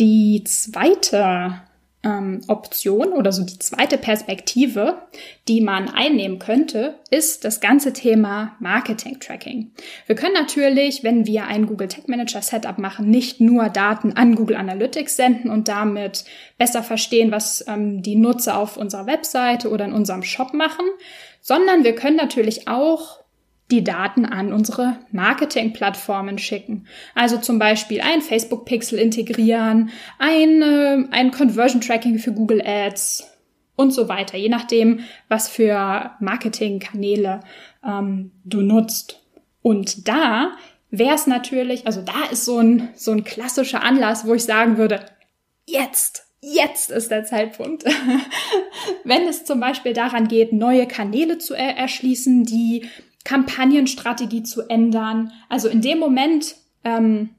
Die 0.00 0.42
zweite 0.44 1.62
ähm, 2.04 2.42
Option 2.48 3.12
oder 3.12 3.32
so 3.32 3.44
die 3.44 3.58
zweite 3.58 3.96
Perspektive, 3.96 4.98
die 5.48 5.60
man 5.60 5.88
einnehmen 5.88 6.38
könnte, 6.38 6.96
ist 7.10 7.44
das 7.44 7.60
ganze 7.60 7.92
Thema 7.92 8.56
Marketing 8.60 9.18
Tracking. 9.20 9.72
Wir 10.06 10.14
können 10.14 10.34
natürlich, 10.34 11.02
wenn 11.02 11.26
wir 11.26 11.46
ein 11.46 11.66
Google 11.66 11.88
Tag 11.88 12.08
Manager 12.08 12.42
Setup 12.42 12.78
machen, 12.78 13.08
nicht 13.08 13.40
nur 13.40 13.68
Daten 13.68 14.12
an 14.12 14.34
Google 14.34 14.56
Analytics 14.56 15.16
senden 15.16 15.50
und 15.50 15.68
damit 15.68 16.24
besser 16.58 16.82
verstehen, 16.82 17.30
was 17.30 17.64
ähm, 17.66 18.02
die 18.02 18.16
Nutzer 18.16 18.58
auf 18.58 18.76
unserer 18.76 19.06
Webseite 19.06 19.70
oder 19.70 19.86
in 19.86 19.92
unserem 19.92 20.22
Shop 20.22 20.52
machen, 20.52 20.84
sondern 21.40 21.84
wir 21.84 21.94
können 21.94 22.16
natürlich 22.16 22.68
auch 22.68 23.23
die 23.70 23.82
Daten 23.82 24.26
an 24.26 24.52
unsere 24.52 24.98
Marketingplattformen 25.10 26.38
schicken. 26.38 26.86
Also 27.14 27.38
zum 27.38 27.58
Beispiel 27.58 28.00
ein 28.00 28.20
Facebook-Pixel 28.20 28.98
integrieren, 28.98 29.90
ein, 30.18 30.62
äh, 30.62 31.04
ein 31.10 31.30
Conversion-Tracking 31.30 32.18
für 32.18 32.32
Google 32.32 32.62
Ads 32.64 33.30
und 33.76 33.92
so 33.92 34.08
weiter, 34.08 34.36
je 34.36 34.48
nachdem, 34.48 35.00
was 35.28 35.48
für 35.48 36.12
Marketingkanäle 36.20 37.40
ähm, 37.84 38.32
du 38.44 38.60
nutzt. 38.60 39.22
Und 39.62 40.08
da 40.08 40.52
wäre 40.90 41.14
es 41.14 41.26
natürlich, 41.26 41.86
also 41.86 42.02
da 42.02 42.30
ist 42.30 42.44
so 42.44 42.58
ein, 42.58 42.90
so 42.94 43.12
ein 43.12 43.24
klassischer 43.24 43.82
Anlass, 43.82 44.26
wo 44.26 44.34
ich 44.34 44.44
sagen 44.44 44.76
würde, 44.76 45.06
jetzt, 45.66 46.26
jetzt 46.40 46.90
ist 46.90 47.10
der 47.10 47.24
Zeitpunkt. 47.24 47.84
Wenn 49.04 49.26
es 49.26 49.44
zum 49.44 49.58
Beispiel 49.58 49.94
daran 49.94 50.28
geht, 50.28 50.52
neue 50.52 50.86
Kanäle 50.86 51.38
zu 51.38 51.54
er 51.54 51.76
erschließen, 51.76 52.44
die 52.44 52.84
Kampagnenstrategie 53.24 54.42
zu 54.42 54.68
ändern. 54.68 55.32
Also 55.48 55.68
in 55.68 55.80
dem 55.80 55.98
Moment, 55.98 56.56
ähm, 56.84 57.30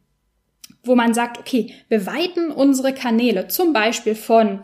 wo 0.84 0.96
man 0.96 1.14
sagt, 1.14 1.40
okay, 1.40 1.74
wir 1.88 2.06
weiten 2.06 2.52
unsere 2.52 2.94
Kanäle 2.94 3.48
zum 3.48 3.74
Beispiel 3.74 4.16
von 4.16 4.62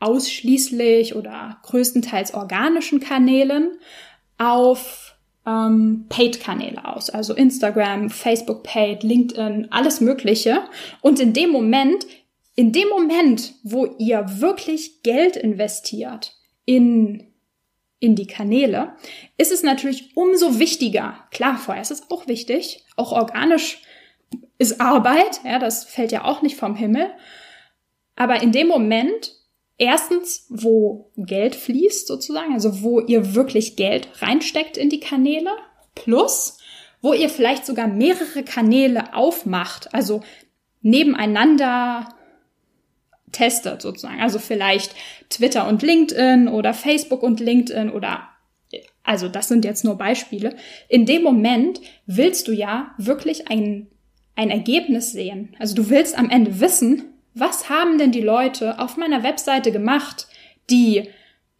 ausschließlich 0.00 1.16
oder 1.16 1.58
größtenteils 1.62 2.34
organischen 2.34 3.00
Kanälen 3.00 3.78
auf 4.38 5.16
ähm, 5.46 6.06
Paid-Kanäle 6.08 6.84
aus, 6.84 7.08
also 7.08 7.34
Instagram, 7.34 8.10
Facebook 8.10 8.62
Paid, 8.62 9.02
LinkedIn, 9.02 9.68
alles 9.70 10.00
Mögliche. 10.00 10.64
Und 11.00 11.20
in 11.20 11.32
dem 11.32 11.50
Moment, 11.50 12.06
in 12.56 12.72
dem 12.72 12.88
Moment, 12.88 13.54
wo 13.62 13.86
ihr 13.98 14.40
wirklich 14.40 15.02
Geld 15.02 15.36
investiert 15.36 16.34
in 16.64 17.25
in 17.98 18.14
die 18.14 18.26
Kanäle, 18.26 18.94
ist 19.38 19.52
es 19.52 19.62
natürlich 19.62 20.16
umso 20.16 20.58
wichtiger. 20.58 21.26
Klar, 21.30 21.58
vorher 21.58 21.82
ist 21.82 21.90
es 21.90 22.10
auch 22.10 22.26
wichtig. 22.28 22.84
Auch 22.96 23.12
organisch 23.12 23.82
ist 24.58 24.80
Arbeit. 24.80 25.40
Ja, 25.44 25.58
das 25.58 25.84
fällt 25.84 26.12
ja 26.12 26.24
auch 26.24 26.42
nicht 26.42 26.56
vom 26.56 26.76
Himmel. 26.76 27.10
Aber 28.16 28.42
in 28.42 28.52
dem 28.52 28.68
Moment, 28.68 29.34
erstens, 29.78 30.46
wo 30.48 31.10
Geld 31.16 31.54
fließt 31.54 32.06
sozusagen, 32.06 32.52
also 32.52 32.82
wo 32.82 33.00
ihr 33.00 33.34
wirklich 33.34 33.76
Geld 33.76 34.08
reinsteckt 34.20 34.76
in 34.76 34.90
die 34.90 35.00
Kanäle, 35.00 35.50
plus, 35.94 36.58
wo 37.02 37.12
ihr 37.12 37.28
vielleicht 37.28 37.66
sogar 37.66 37.86
mehrere 37.86 38.42
Kanäle 38.42 39.14
aufmacht, 39.14 39.94
also 39.94 40.22
nebeneinander 40.82 42.08
testet 43.36 43.82
sozusagen. 43.82 44.20
Also 44.20 44.38
vielleicht 44.38 44.94
Twitter 45.28 45.68
und 45.68 45.82
LinkedIn 45.82 46.48
oder 46.48 46.74
Facebook 46.74 47.22
und 47.22 47.40
LinkedIn 47.40 47.90
oder 47.90 48.28
also 49.04 49.28
das 49.28 49.48
sind 49.48 49.64
jetzt 49.64 49.84
nur 49.84 49.96
Beispiele. 49.96 50.56
In 50.88 51.06
dem 51.06 51.22
Moment 51.22 51.80
willst 52.06 52.48
du 52.48 52.52
ja 52.52 52.94
wirklich 52.98 53.48
ein, 53.48 53.86
ein 54.34 54.50
Ergebnis 54.50 55.12
sehen. 55.12 55.54
Also 55.58 55.76
du 55.76 55.90
willst 55.90 56.18
am 56.18 56.28
Ende 56.28 56.60
wissen, 56.60 57.04
was 57.34 57.68
haben 57.68 57.98
denn 57.98 58.10
die 58.10 58.22
Leute 58.22 58.80
auf 58.80 58.96
meiner 58.96 59.22
Webseite 59.22 59.70
gemacht, 59.70 60.26
die 60.70 61.08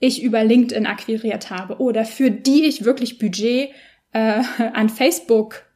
ich 0.01 0.23
über 0.23 0.43
LinkedIn 0.43 0.87
akquiriert 0.87 1.51
habe 1.51 1.79
oder 1.79 2.05
für 2.05 2.31
die 2.31 2.65
ich 2.65 2.85
wirklich 2.85 3.19
Budget 3.19 3.71
äh, 4.13 4.43
an 4.73 4.89
Facebook 4.89 5.67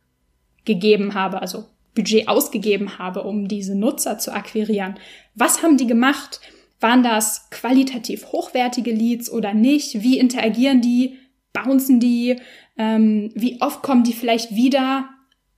gegeben 0.65 1.15
habe, 1.15 1.41
also 1.41 1.67
Budget 1.95 2.29
ausgegeben 2.29 2.99
habe, 2.99 3.23
um 3.23 3.49
diese 3.49 3.75
Nutzer 3.75 4.19
zu 4.19 4.33
akquirieren. 4.33 4.97
Was 5.35 5.63
haben 5.63 5.77
die 5.77 5.87
gemacht? 5.87 6.41
Waren 6.81 7.03
das 7.03 7.51
qualitativ 7.51 8.27
hochwertige 8.33 8.93
Leads 8.93 9.31
oder 9.31 9.53
nicht? 9.53 10.03
Wie 10.03 10.19
interagieren 10.19 10.81
die? 10.81 11.19
Bouncen 11.53 12.01
die? 12.01 12.41
Ähm, 12.79 13.31
wie 13.35 13.61
oft 13.61 13.83
kommen 13.83 14.05
die 14.05 14.13
vielleicht 14.13 14.55
wieder? 14.55 15.09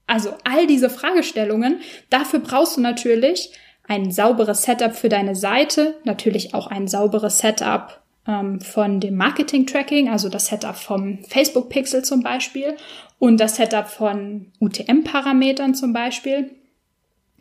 Also 0.07 0.33
all 0.43 0.67
diese 0.67 0.89
Fragestellungen. 0.89 1.79
Dafür 2.09 2.39
brauchst 2.39 2.77
du 2.77 2.81
natürlich 2.81 3.51
ein 3.87 4.11
sauberes 4.11 4.63
Setup 4.63 4.95
für 4.95 5.09
deine 5.09 5.35
Seite, 5.35 5.95
natürlich 6.03 6.53
auch 6.53 6.67
ein 6.67 6.87
sauberes 6.87 7.39
Setup 7.39 8.01
ähm, 8.27 8.61
von 8.61 8.99
dem 8.99 9.15
Marketing-Tracking, 9.15 10.09
also 10.09 10.29
das 10.29 10.47
Setup 10.47 10.75
vom 10.75 11.23
Facebook-Pixel 11.23 12.03
zum 12.03 12.21
Beispiel 12.21 12.75
und 13.23 13.37
das 13.37 13.55
Setup 13.55 13.87
von 13.87 14.51
UTM-Parametern 14.59 15.75
zum 15.75 15.93
Beispiel. 15.93 16.51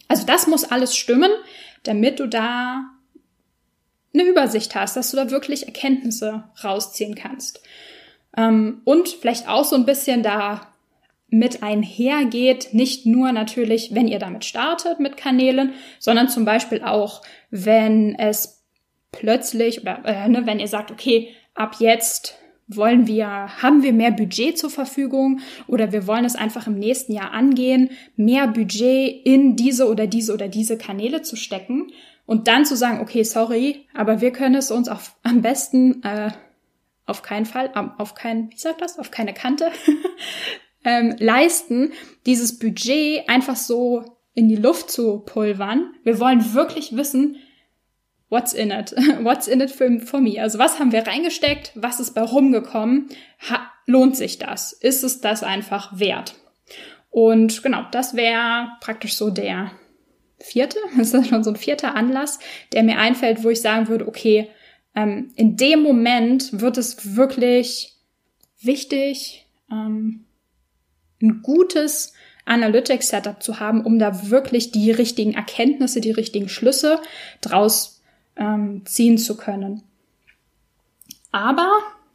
Also 0.07 0.25
das 0.25 0.47
muss 0.47 0.62
alles 0.62 0.97
stimmen, 0.97 1.33
damit 1.83 2.21
du 2.21 2.29
da 2.29 2.85
eine 4.15 4.23
Übersicht 4.23 4.77
hast, 4.77 4.97
dass 4.97 5.11
du 5.11 5.17
da 5.17 5.33
wirklich 5.33 5.67
Erkenntnisse 5.67 6.45
rausziehen 6.62 7.17
kannst. 7.17 7.65
Ähm, 8.37 8.83
und 8.85 9.09
vielleicht 9.09 9.49
auch 9.49 9.65
so 9.65 9.75
ein 9.75 9.85
bisschen 9.85 10.23
da 10.23 10.73
mit 11.27 11.65
einhergeht, 11.65 12.73
nicht 12.73 13.05
nur 13.05 13.33
natürlich, 13.33 13.93
wenn 13.93 14.07
ihr 14.07 14.21
damit 14.21 14.45
startet 14.45 15.01
mit 15.01 15.17
Kanälen, 15.17 15.73
sondern 15.99 16.29
zum 16.29 16.45
Beispiel 16.45 16.85
auch, 16.85 17.23
wenn 17.51 18.17
es 18.21 18.62
plötzlich 19.11 19.83
oder 19.83 20.05
äh, 20.05 20.29
ne, 20.29 20.47
wenn 20.47 20.61
ihr 20.61 20.69
sagt, 20.69 20.93
okay, 20.93 21.35
ab 21.55 21.75
jetzt 21.81 22.39
Wollen 22.69 23.07
wir, 23.07 23.26
haben 23.62 23.83
wir 23.83 23.92
mehr 23.92 24.12
Budget 24.12 24.57
zur 24.57 24.71
Verfügung 24.71 25.40
oder 25.66 25.92
wir 25.92 26.07
wollen 26.07 26.25
es 26.25 26.37
einfach 26.37 26.66
im 26.66 26.78
nächsten 26.78 27.12
Jahr 27.12 27.33
angehen, 27.33 27.90
mehr 28.16 28.47
Budget 28.47 29.26
in 29.26 29.57
diese 29.57 29.88
oder 29.88 30.07
diese 30.07 30.33
oder 30.33 30.49
diese 30.49 30.78
Kanäle 30.78 31.23
zu 31.23 31.37
stecken 31.37 31.92
und 32.25 32.49
dann 32.49 32.64
zu 32.64 32.76
sagen, 32.76 33.00
okay, 33.00 33.25
sorry, 33.25 33.87
aber 33.95 34.21
wir 34.21 34.31
können 34.31 34.54
es 34.54 34.71
uns 34.71 34.88
auf, 34.88 35.16
am 35.23 35.42
besten 35.42 36.02
äh, 36.02 36.31
auf 37.04 37.23
keinen 37.23 37.47
Fall, 37.47 37.71
auf 37.99 38.14
keinen, 38.14 38.50
wie 38.50 38.59
sagt 38.59 38.81
das, 38.81 38.99
auf 38.99 39.11
keine 39.11 39.35
Kante 39.35 39.71
ähm, 40.85 41.14
leisten, 41.19 41.92
dieses 42.26 42.59
Budget 42.59 43.28
einfach 43.28 43.57
so 43.57 44.04
in 44.35 44.49
die 44.49 44.57
Luft 44.57 44.90
zu 44.90 45.19
pulvern. 45.21 45.95
Wir 46.04 46.19
wollen 46.21 46.54
wirklich 46.54 46.97
wissen, 46.97 47.37
what's 48.33 48.55
in 48.55 48.71
it? 48.71 48.95
What's 49.21 49.47
in 49.47 49.61
it 49.61 49.71
for, 49.71 50.01
for 50.01 50.21
me? 50.21 50.41
Also 50.41 50.59
was 50.59 50.81
haben 50.81 50.91
wir 50.91 51.07
reingesteckt? 51.07 51.73
Was 51.75 52.01
ist 52.01 52.15
bei 52.15 52.23
rumgekommen? 52.23 53.11
Ha, 53.51 53.71
lohnt 53.87 54.17
sich 54.17 54.39
das? 54.39 54.73
Ist 54.73 55.05
es 55.05 55.21
das 55.21 55.43
einfach 55.43 55.99
wert? 55.99 56.35
Und 57.11 57.62
genau, 57.62 57.85
das 57.93 58.17
wäre 58.17 58.71
praktisch 58.81 59.15
so 59.17 59.29
der 59.29 59.71
vierte, 60.41 60.79
das 60.97 61.12
ist 61.12 61.29
schon 61.29 61.45
so 61.45 61.51
ein 61.51 61.57
vierter 61.57 61.95
Anlass, 61.95 62.39
der 62.73 62.83
mir 62.83 62.99
einfällt, 62.99 63.45
wo 63.45 63.51
ich 63.51 63.61
sagen 63.61 63.89
würde, 63.89 64.09
okay, 64.09 64.49
ähm, 64.97 65.31
in 65.37 65.57
dem 65.57 65.83
Moment 65.83 66.59
wird 66.59 66.79
es 66.79 67.15
wirklich 67.15 67.99
wichtig, 68.62 69.47
ähm, 69.71 70.25
ein 71.21 71.43
gutes 71.43 72.15
Analytics-Setup 72.47 73.43
zu 73.43 73.61
haben, 73.61 73.85
um 73.85 73.99
da 73.99 74.31
wirklich 74.31 74.73
die 74.73 74.91
richtigen 74.91 75.35
Erkenntnisse, 75.35 76.01
die 76.01 76.11
richtigen 76.11 76.49
Schlüsse 76.49 76.99
draus 77.43 78.01
ähm, 78.37 78.83
ziehen 78.87 79.19
zu 79.19 79.37
können. 79.37 79.83
Aber, 81.31 81.71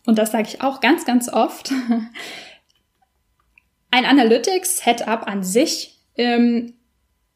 und 0.06 0.18
das 0.18 0.32
sage 0.32 0.48
ich 0.48 0.62
auch 0.62 0.80
ganz, 0.80 1.06
ganz 1.06 1.32
oft, 1.32 1.72
ein 3.92 4.06
Analytics-Setup 4.06 5.28
an 5.28 5.44
sich 5.44 6.00
ähm, 6.16 6.74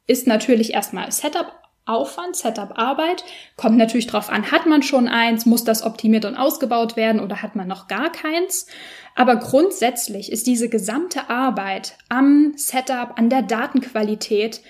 ist 0.08 0.28
natürlich 0.28 0.74
erstmal 0.74 1.12
Setup 1.12 1.62
Aufwand, 1.86 2.36
Setup 2.36 2.78
Arbeit. 2.78 3.24
Kommt 3.58 3.78
natürlich 3.78 4.08
drauf 4.08 4.30
an, 4.30 4.52
hat 4.52 4.66
man 4.66 4.84
schon 4.84 5.08
eins, 5.08 5.46
muss 5.46 5.64
das 5.64 5.84
optimiert 5.84 6.26
und 6.26 6.36
ausgebaut 6.36 6.96
werden 6.96 7.20
oder 7.20 7.42
hat 7.42 7.56
man 7.56 7.68
noch 7.68 7.88
gar 7.88 8.12
keins. 8.12 8.68
Aber 9.16 9.38
grundsätzlich 9.38 10.32
ist 10.32 10.48
diese 10.48 10.70
gesamte 10.70 11.30
Arbeit 11.30 11.98
am 12.08 12.54
Setup, 12.56 13.18
an 13.18 13.30
der 13.30 13.42
Datenqualität 13.42 14.62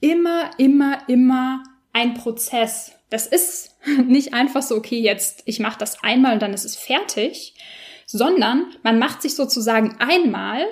immer, 0.00 0.50
immer, 0.58 0.98
immer 1.08 1.62
ein 1.92 2.14
Prozess. 2.14 2.92
Das 3.10 3.26
ist 3.26 3.76
nicht 4.06 4.34
einfach 4.34 4.62
so, 4.62 4.76
okay, 4.76 5.00
jetzt 5.00 5.42
ich 5.46 5.60
mache 5.60 5.78
das 5.78 6.02
einmal 6.02 6.34
und 6.34 6.42
dann 6.42 6.54
ist 6.54 6.64
es 6.64 6.76
fertig, 6.76 7.54
sondern 8.06 8.66
man 8.82 8.98
macht 8.98 9.22
sich 9.22 9.34
sozusagen 9.34 9.96
einmal 9.98 10.62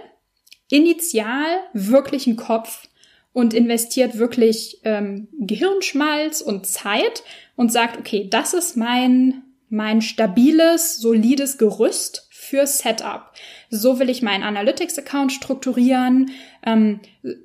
initial 0.71 1.47
wirklich 1.73 2.27
einen 2.27 2.37
Kopf 2.37 2.89
und 3.33 3.53
investiert 3.53 4.19
wirklich 4.19 4.81
ähm, 4.85 5.29
Gehirnschmalz 5.39 6.41
und 6.41 6.67
Zeit 6.67 7.23
und 7.55 7.71
sagt, 7.71 7.99
okay, 7.99 8.29
das 8.31 8.55
ist 8.55 8.77
mein 8.77 9.43
mein 9.69 10.01
stabiles, 10.01 10.97
solides 10.97 11.59
Gerüst 11.59 12.26
für 12.49 12.67
Setup. 12.67 13.33
So 13.71 13.99
will 13.99 14.09
ich 14.09 14.23
meinen 14.23 14.45
Analytics-Account 14.45 15.33
strukturieren, 15.33 16.31
ähm, 16.65 17.01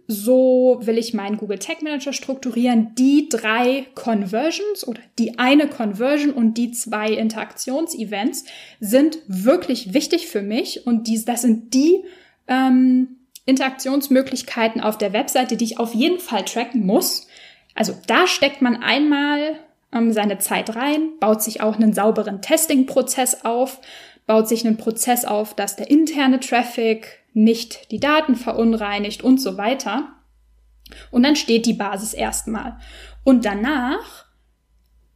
so 0.07 0.79
will 0.81 0.97
ich 0.97 1.13
meinen 1.13 1.37
Google 1.37 1.59
Tag 1.59 1.81
Manager 1.81 2.13
strukturieren. 2.13 2.93
Die 2.95 3.29
drei 3.29 3.87
Conversions 3.95 4.87
oder 4.87 5.01
die 5.17 5.39
eine 5.39 5.67
Conversion 5.67 6.31
und 6.33 6.55
die 6.55 6.71
zwei 6.71 7.09
Interaktionsevents 7.09 8.45
sind 8.79 9.19
wirklich 9.27 9.93
wichtig 9.93 10.27
für 10.27 10.41
mich 10.41 10.85
und 10.85 11.07
die, 11.07 11.23
das 11.23 11.41
sind 11.41 11.73
die 11.73 12.03
ähm, 12.47 13.17
Interaktionsmöglichkeiten 13.45 14.81
auf 14.81 14.97
der 14.97 15.13
Webseite, 15.13 15.57
die 15.57 15.65
ich 15.65 15.79
auf 15.79 15.93
jeden 15.93 16.19
Fall 16.19 16.45
tracken 16.45 16.85
muss. 16.85 17.27
Also 17.73 17.93
da 18.05 18.27
steckt 18.27 18.61
man 18.61 18.83
einmal 18.83 19.59
ähm, 19.93 20.11
seine 20.13 20.37
Zeit 20.37 20.75
rein, 20.75 21.13
baut 21.19 21.41
sich 21.41 21.61
auch 21.61 21.75
einen 21.75 21.93
sauberen 21.93 22.41
Testing-Prozess 22.41 23.43
auf 23.43 23.81
baut 24.25 24.47
sich 24.47 24.65
ein 24.65 24.77
Prozess 24.77 25.25
auf, 25.25 25.53
dass 25.53 25.75
der 25.75 25.89
interne 25.89 26.39
Traffic 26.39 27.19
nicht 27.33 27.91
die 27.91 27.99
Daten 27.99 28.35
verunreinigt 28.35 29.23
und 29.23 29.39
so 29.39 29.57
weiter. 29.57 30.09
Und 31.09 31.23
dann 31.23 31.35
steht 31.35 31.65
die 31.65 31.73
Basis 31.73 32.13
erstmal. 32.13 32.77
Und 33.23 33.45
danach 33.45 34.25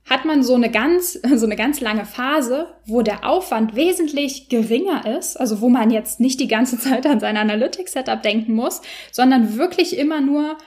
hat 0.05 0.23
man 0.23 0.43
so 0.43 0.53
eine 0.53 0.69
ganz, 0.69 1.13
so 1.35 1.45
eine 1.45 1.55
ganz 1.55 1.81
lange 1.81 2.05
Phase, 2.05 2.67
wo 2.85 3.01
der 3.01 3.27
Aufwand 3.27 3.75
wesentlich 3.75 4.49
geringer 4.49 5.17
ist, 5.17 5.39
also 5.39 5.61
wo 5.61 5.69
man 5.69 5.91
jetzt 5.91 6.19
nicht 6.19 6.39
die 6.39 6.47
ganze 6.47 6.77
Zeit 6.79 7.05
an 7.05 7.19
sein 7.19 7.37
Analytics-Setup 7.37 8.21
denken 8.21 8.53
muss, 8.53 8.81
sondern 9.11 9.57
wirklich 9.57 9.97
immer 9.97 10.21
nur, 10.21 10.57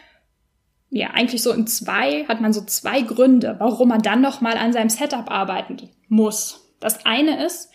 ja, 0.90 1.10
eigentlich 1.10 1.42
so 1.42 1.52
in 1.52 1.66
zwei, 1.66 2.24
hat 2.24 2.40
man 2.40 2.52
so 2.52 2.62
zwei 2.62 3.02
Gründe, 3.02 3.56
warum 3.58 3.88
man 3.88 4.02
dann 4.02 4.20
nochmal 4.20 4.56
an 4.56 4.72
seinem 4.72 4.88
Setup 4.88 5.30
arbeiten 5.30 5.76
muss. 6.08 6.74
Das 6.80 7.04
eine 7.04 7.44
ist, 7.44 7.70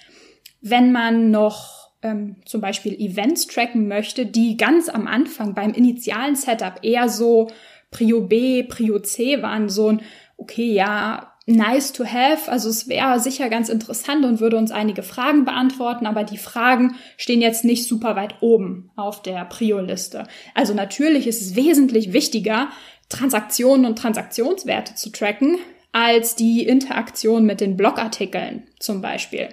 wenn 0.63 0.91
man 0.91 1.29
noch 1.29 1.91
ähm, 2.01 2.37
zum 2.45 2.61
Beispiel 2.61 2.93
Events 2.93 3.47
tracken 3.47 3.87
möchte, 3.87 4.25
die 4.25 4.57
ganz 4.57 4.89
am 4.89 5.07
Anfang 5.07 5.53
beim 5.53 5.73
initialen 5.73 6.35
Setup 6.35 6.79
eher 6.81 7.09
so 7.09 7.49
Prio 7.91 8.21
B, 8.21 8.63
Prio 8.63 8.99
C 8.99 9.41
waren, 9.43 9.69
so 9.69 9.89
ein, 9.89 10.01
okay, 10.37 10.71
ja, 10.71 11.33
nice 11.45 11.91
to 11.91 12.05
have. 12.05 12.49
Also 12.49 12.69
es 12.69 12.87
wäre 12.87 13.19
sicher 13.19 13.49
ganz 13.49 13.67
interessant 13.67 14.25
und 14.25 14.39
würde 14.39 14.57
uns 14.57 14.71
einige 14.71 15.03
Fragen 15.03 15.43
beantworten, 15.43 16.05
aber 16.07 16.23
die 16.23 16.37
Fragen 16.37 16.95
stehen 17.17 17.41
jetzt 17.41 17.65
nicht 17.65 17.87
super 17.87 18.15
weit 18.15 18.35
oben 18.41 18.89
auf 18.95 19.21
der 19.21 19.43
Prio-Liste. 19.45 20.27
Also 20.55 20.73
natürlich 20.73 21.27
ist 21.27 21.41
es 21.41 21.55
wesentlich 21.55 22.13
wichtiger, 22.13 22.69
Transaktionen 23.09 23.85
und 23.85 23.97
Transaktionswerte 23.99 24.95
zu 24.95 25.11
tracken, 25.11 25.57
als 25.91 26.35
die 26.35 26.65
Interaktion 26.65 27.45
mit 27.45 27.59
den 27.61 27.75
Blogartikeln 27.75 28.63
zum 28.79 29.01
Beispiel. 29.01 29.49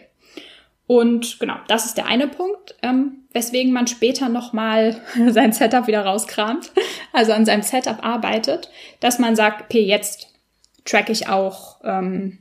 Und 0.91 1.39
genau, 1.39 1.55
das 1.69 1.87
ist 1.87 1.99
der 1.99 2.07
eine 2.07 2.27
Punkt, 2.27 2.75
ähm, 2.83 3.19
weswegen 3.33 3.73
man 3.73 3.87
später 3.87 4.29
nochmal 4.29 5.01
sein 5.29 5.53
Setup 5.53 5.87
wieder 5.87 6.05
rauskramt, 6.05 6.73
also 7.13 7.31
an 7.31 7.47
seinem 7.47 7.63
Setup 7.63 8.05
arbeitet, 8.05 8.73
dass 8.99 9.21
man 9.21 9.37
sagt, 9.37 9.63
okay, 9.63 9.83
jetzt 9.83 10.35
track 10.85 11.09
ich 11.09 11.29
auch, 11.29 11.77
ähm, 11.85 12.39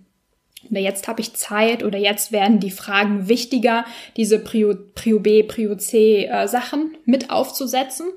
oder 0.67 0.79
jetzt 0.79 1.07
habe 1.07 1.21
ich 1.21 1.35
Zeit 1.35 1.83
oder 1.83 1.99
jetzt 1.99 2.31
werden 2.31 2.59
die 2.59 2.71
Fragen 2.71 3.29
wichtiger, 3.29 3.85
diese 4.17 4.39
Prio, 4.39 4.73
Prio 4.95 5.19
B, 5.19 5.43
Prio 5.43 5.75
C 5.75 6.25
äh, 6.25 6.47
Sachen 6.47 6.97
mit 7.05 7.29
aufzusetzen. 7.29 8.07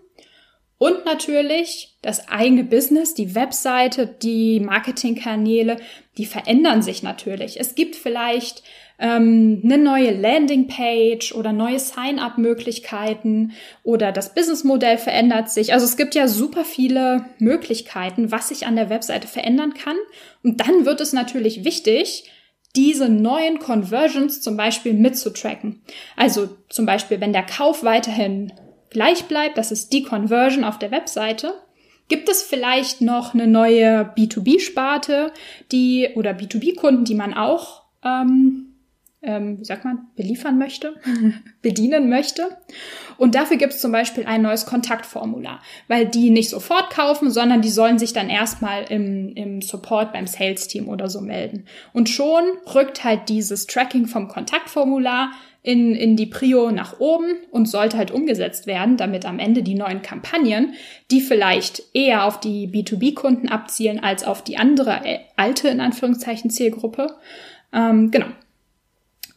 Und 0.79 1.05
natürlich 1.05 1.99
das 2.01 2.29
eigene 2.29 2.64
Business, 2.64 3.12
die 3.12 3.35
Webseite, 3.35 4.07
die 4.07 4.61
Marketingkanäle, 4.61 5.77
die 6.16 6.25
verändern 6.25 6.81
sich 6.81 7.03
natürlich. 7.03 7.61
Es 7.61 7.75
gibt 7.75 7.97
vielleicht 7.97 8.62
ähm, 9.03 9.61
eine 9.65 9.79
neue 9.79 10.12
Landingpage 10.12 11.35
oder 11.35 11.53
neue 11.53 11.81
Sign-up-Möglichkeiten 11.81 13.53
oder 13.83 14.12
das 14.12 14.33
Businessmodell 14.33 14.97
verändert 14.97 15.51
sich. 15.51 15.73
Also 15.73 15.85
es 15.85 15.97
gibt 15.97 16.15
ja 16.15 16.29
super 16.29 16.65
viele 16.65 17.27
Möglichkeiten, 17.38 18.31
was 18.31 18.49
sich 18.49 18.65
an 18.65 18.77
der 18.77 18.91
Webseite 18.91 19.27
verändern 19.27 19.75
kann. 19.75 19.97
Und 20.45 20.61
dann 20.61 20.87
wird 20.87 21.01
es 21.01 21.12
natürlich 21.12 21.65
wichtig, 21.65 22.31
diese 22.77 23.09
neuen 23.09 23.59
Conversions 23.59 24.41
zum 24.41 24.57
Beispiel 24.57 24.95
mitzutracken. 24.95 25.83
Also 26.17 26.49
zum 26.69 26.87
Beispiel, 26.87 27.21
wenn 27.21 27.33
der 27.33 27.43
Kauf 27.43 27.83
weiterhin 27.83 28.53
gleich 28.88 29.25
bleibt, 29.25 29.59
das 29.59 29.73
ist 29.73 29.93
die 29.93 30.05
Conversion 30.05 30.62
auf 30.62 30.79
der 30.79 30.93
Webseite, 30.93 31.55
Gibt 32.09 32.29
es 32.29 32.43
vielleicht 32.43 33.01
noch 33.01 33.33
eine 33.33 33.47
neue 33.47 34.03
B2B-Sparte, 34.03 35.33
die 35.71 36.11
oder 36.15 36.33
B2B-Kunden, 36.33 37.05
die 37.05 37.15
man 37.15 37.33
auch 37.33 37.85
ähm, 38.05 38.72
ähm, 39.23 39.61
wie 39.61 39.65
sagt 39.65 39.85
man, 39.85 40.07
beliefern 40.17 40.59
möchte, 40.59 40.95
bedienen 41.63 42.09
möchte. 42.09 42.57
Und 43.19 43.35
dafür 43.35 43.57
gibt 43.57 43.73
es 43.73 43.81
zum 43.81 43.93
Beispiel 43.93 44.27
ein 44.27 44.43
neues 44.43 44.67
Kontaktformular, 44.67 45.61
weil 45.89 46.07
die 46.07 46.31
nicht 46.31 46.51
sofort 46.51 46.91
kaufen, 46.91 47.31
sondern 47.31 47.63
die 47.63 47.71
sollen 47.71 47.99
sich 47.99 48.13
dann 48.13 48.29
erstmal 48.29 48.85
im, 48.91 49.33
im 49.35 49.63
Support 49.63 50.13
beim 50.13 50.27
Sales-Team 50.27 50.89
oder 50.89 51.09
so 51.09 51.21
melden. 51.21 51.67
Und 51.93 52.09
schon 52.09 52.43
rückt 52.75 53.05
halt 53.05 53.29
dieses 53.29 53.67
Tracking 53.67 54.07
vom 54.07 54.29
Kontaktformular 54.29 55.31
in, 55.63 55.95
in 55.95 56.17
die 56.17 56.27
Prio 56.27 56.73
nach 56.73 56.99
oben 56.99 57.37
und 57.53 57.69
sollte 57.69 57.97
halt 57.97 58.11
umgesetzt 58.11 58.67
werden, 58.67 58.97
damit 58.97 59.25
am 59.25 59.39
Ende 59.39 59.63
die 59.63 59.77
neuen 59.77 60.03
Kampagnen, 60.03 60.75
die 61.13 61.21
vielleicht 61.21 61.83
eher 61.95 62.25
auf 62.25 62.41
die 62.41 62.67
B2B-Kunden 62.67 63.49
abzielen 63.49 64.01
als 64.01 64.25
auf 64.25 64.43
die 64.43 64.57
andere 64.57 65.03
äh, 65.05 65.21
alte, 65.37 65.69
in 65.69 65.81
Anführungszeichen, 65.81 66.51
Zielgruppe, 66.51 67.15
ähm, 67.73 68.11
genau, 68.11 68.27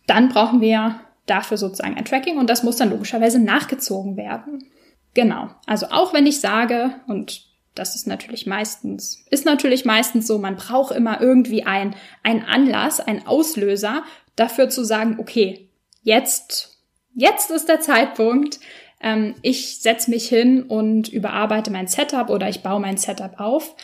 dann 0.08 0.30
brauchen 0.30 0.62
wir 0.62 1.00
dafür 1.26 1.58
sozusagen 1.58 1.98
ein 1.98 2.06
Tracking 2.06 2.38
und 2.38 2.50
das 2.50 2.64
muss 2.64 2.78
dann 2.78 2.92
logischerweise 2.92 3.40
nachgezogen 3.40 4.18
werden. 4.18 4.66
Genau. 5.14 5.50
Also 5.66 5.88
auch 5.88 6.14
wenn 6.14 6.28
ich 6.28 6.40
sage, 6.40 6.92
und 7.08 7.46
das 7.74 7.96
ist 7.96 8.08
natürlich 8.08 8.46
meistens, 8.46 9.26
ist 9.30 9.46
natürlich 9.46 9.86
meistens 9.86 10.28
so, 10.28 10.38
man 10.38 10.56
braucht 10.56 10.96
immer 10.96 11.22
irgendwie 11.22 11.64
ein, 11.64 11.96
ein 12.24 12.46
Anlass, 12.46 13.00
ein 13.00 13.26
Auslöser 13.26 14.04
dafür 14.36 14.70
zu 14.70 14.84
sagen, 14.84 15.18
okay, 15.20 15.70
jetzt, 16.04 16.80
jetzt 17.14 17.52
ist 17.52 17.68
der 17.68 17.82
Zeitpunkt. 17.82 18.60
Ähm, 19.02 19.36
ich 19.42 19.80
setze 19.82 20.10
mich 20.10 20.28
hin 20.28 20.64
und 20.64 21.10
überarbeite 21.10 21.72
mein 21.72 21.88
Setup 21.88 22.30
oder 22.30 22.48
ich 22.50 22.62
baue 22.62 22.80
mein 22.80 22.98
Setup 22.98 23.40
auf. 23.40 23.76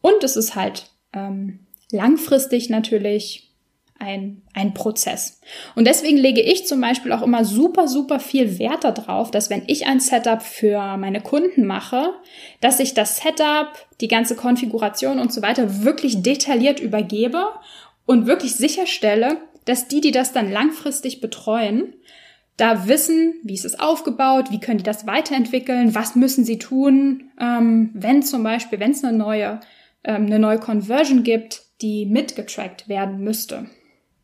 Und 0.00 0.22
es 0.22 0.36
ist 0.36 0.54
halt 0.54 0.90
ähm, 1.12 1.66
langfristig 1.90 2.70
natürlich 2.70 3.47
ein, 3.98 4.42
ein 4.54 4.74
Prozess. 4.74 5.40
Und 5.74 5.86
deswegen 5.86 6.16
lege 6.16 6.40
ich 6.40 6.66
zum 6.66 6.80
Beispiel 6.80 7.12
auch 7.12 7.22
immer 7.22 7.44
super, 7.44 7.88
super 7.88 8.20
viel 8.20 8.58
Wert 8.58 8.84
darauf, 8.84 9.30
dass 9.30 9.50
wenn 9.50 9.64
ich 9.66 9.86
ein 9.86 10.00
Setup 10.00 10.42
für 10.42 10.96
meine 10.96 11.20
Kunden 11.20 11.66
mache, 11.66 12.14
dass 12.60 12.80
ich 12.80 12.94
das 12.94 13.16
Setup, 13.16 13.72
die 14.00 14.08
ganze 14.08 14.36
Konfiguration 14.36 15.18
und 15.18 15.32
so 15.32 15.42
weiter 15.42 15.82
wirklich 15.82 16.22
detailliert 16.22 16.80
übergebe 16.80 17.44
und 18.06 18.26
wirklich 18.26 18.54
sicherstelle, 18.54 19.38
dass 19.64 19.88
die, 19.88 20.00
die 20.00 20.12
das 20.12 20.32
dann 20.32 20.50
langfristig 20.50 21.20
betreuen, 21.20 21.94
da 22.56 22.88
wissen, 22.88 23.34
wie 23.44 23.54
ist 23.54 23.64
es 23.64 23.78
aufgebaut, 23.78 24.50
wie 24.50 24.58
können 24.58 24.78
die 24.78 24.84
das 24.84 25.06
weiterentwickeln, 25.06 25.94
was 25.94 26.16
müssen 26.16 26.44
sie 26.44 26.58
tun, 26.58 27.30
ähm, 27.40 27.90
wenn 27.94 28.22
zum 28.22 28.42
Beispiel, 28.42 28.80
wenn 28.80 28.90
es 28.90 29.04
eine 29.04 29.16
neue, 29.16 29.60
ähm, 30.04 30.26
eine 30.26 30.38
neue 30.38 30.58
Conversion 30.58 31.22
gibt, 31.22 31.62
die 31.80 32.06
mitgetrackt 32.06 32.88
werden 32.88 33.20
müsste. 33.20 33.66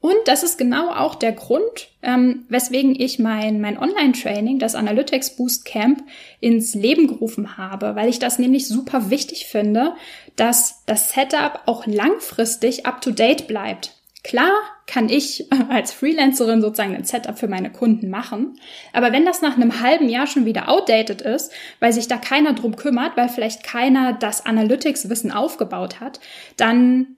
Und 0.04 0.18
das 0.26 0.42
ist 0.42 0.58
genau 0.58 0.90
auch 0.90 1.14
der 1.14 1.32
Grund, 1.32 1.88
ähm, 2.02 2.44
weswegen 2.50 2.94
ich 2.94 3.18
mein, 3.18 3.62
mein 3.62 3.78
Online-Training, 3.78 4.58
das 4.58 4.74
Analytics 4.74 5.36
Boost 5.36 5.64
Camp, 5.64 6.04
ins 6.40 6.74
Leben 6.74 7.06
gerufen 7.06 7.56
habe, 7.56 7.96
weil 7.96 8.10
ich 8.10 8.18
das 8.18 8.38
nämlich 8.38 8.68
super 8.68 9.08
wichtig 9.08 9.46
finde, 9.46 9.94
dass 10.36 10.84
das 10.84 11.14
Setup 11.14 11.62
auch 11.64 11.86
langfristig 11.86 12.84
up-to-date 12.84 13.48
bleibt. 13.48 13.94
Klar 14.22 14.52
kann 14.86 15.08
ich 15.08 15.50
als 15.70 15.94
Freelancerin 15.94 16.60
sozusagen 16.60 16.94
ein 16.94 17.04
Setup 17.04 17.38
für 17.38 17.48
meine 17.48 17.72
Kunden 17.72 18.10
machen, 18.10 18.58
aber 18.92 19.10
wenn 19.10 19.24
das 19.24 19.40
nach 19.40 19.56
einem 19.56 19.80
halben 19.80 20.10
Jahr 20.10 20.26
schon 20.26 20.44
wieder 20.44 20.68
outdated 20.68 21.22
ist, 21.22 21.50
weil 21.80 21.94
sich 21.94 22.08
da 22.08 22.18
keiner 22.18 22.52
drum 22.52 22.76
kümmert, 22.76 23.16
weil 23.16 23.30
vielleicht 23.30 23.64
keiner 23.64 24.12
das 24.12 24.44
Analytics-Wissen 24.44 25.32
aufgebaut 25.32 26.00
hat, 26.00 26.20
dann 26.58 27.16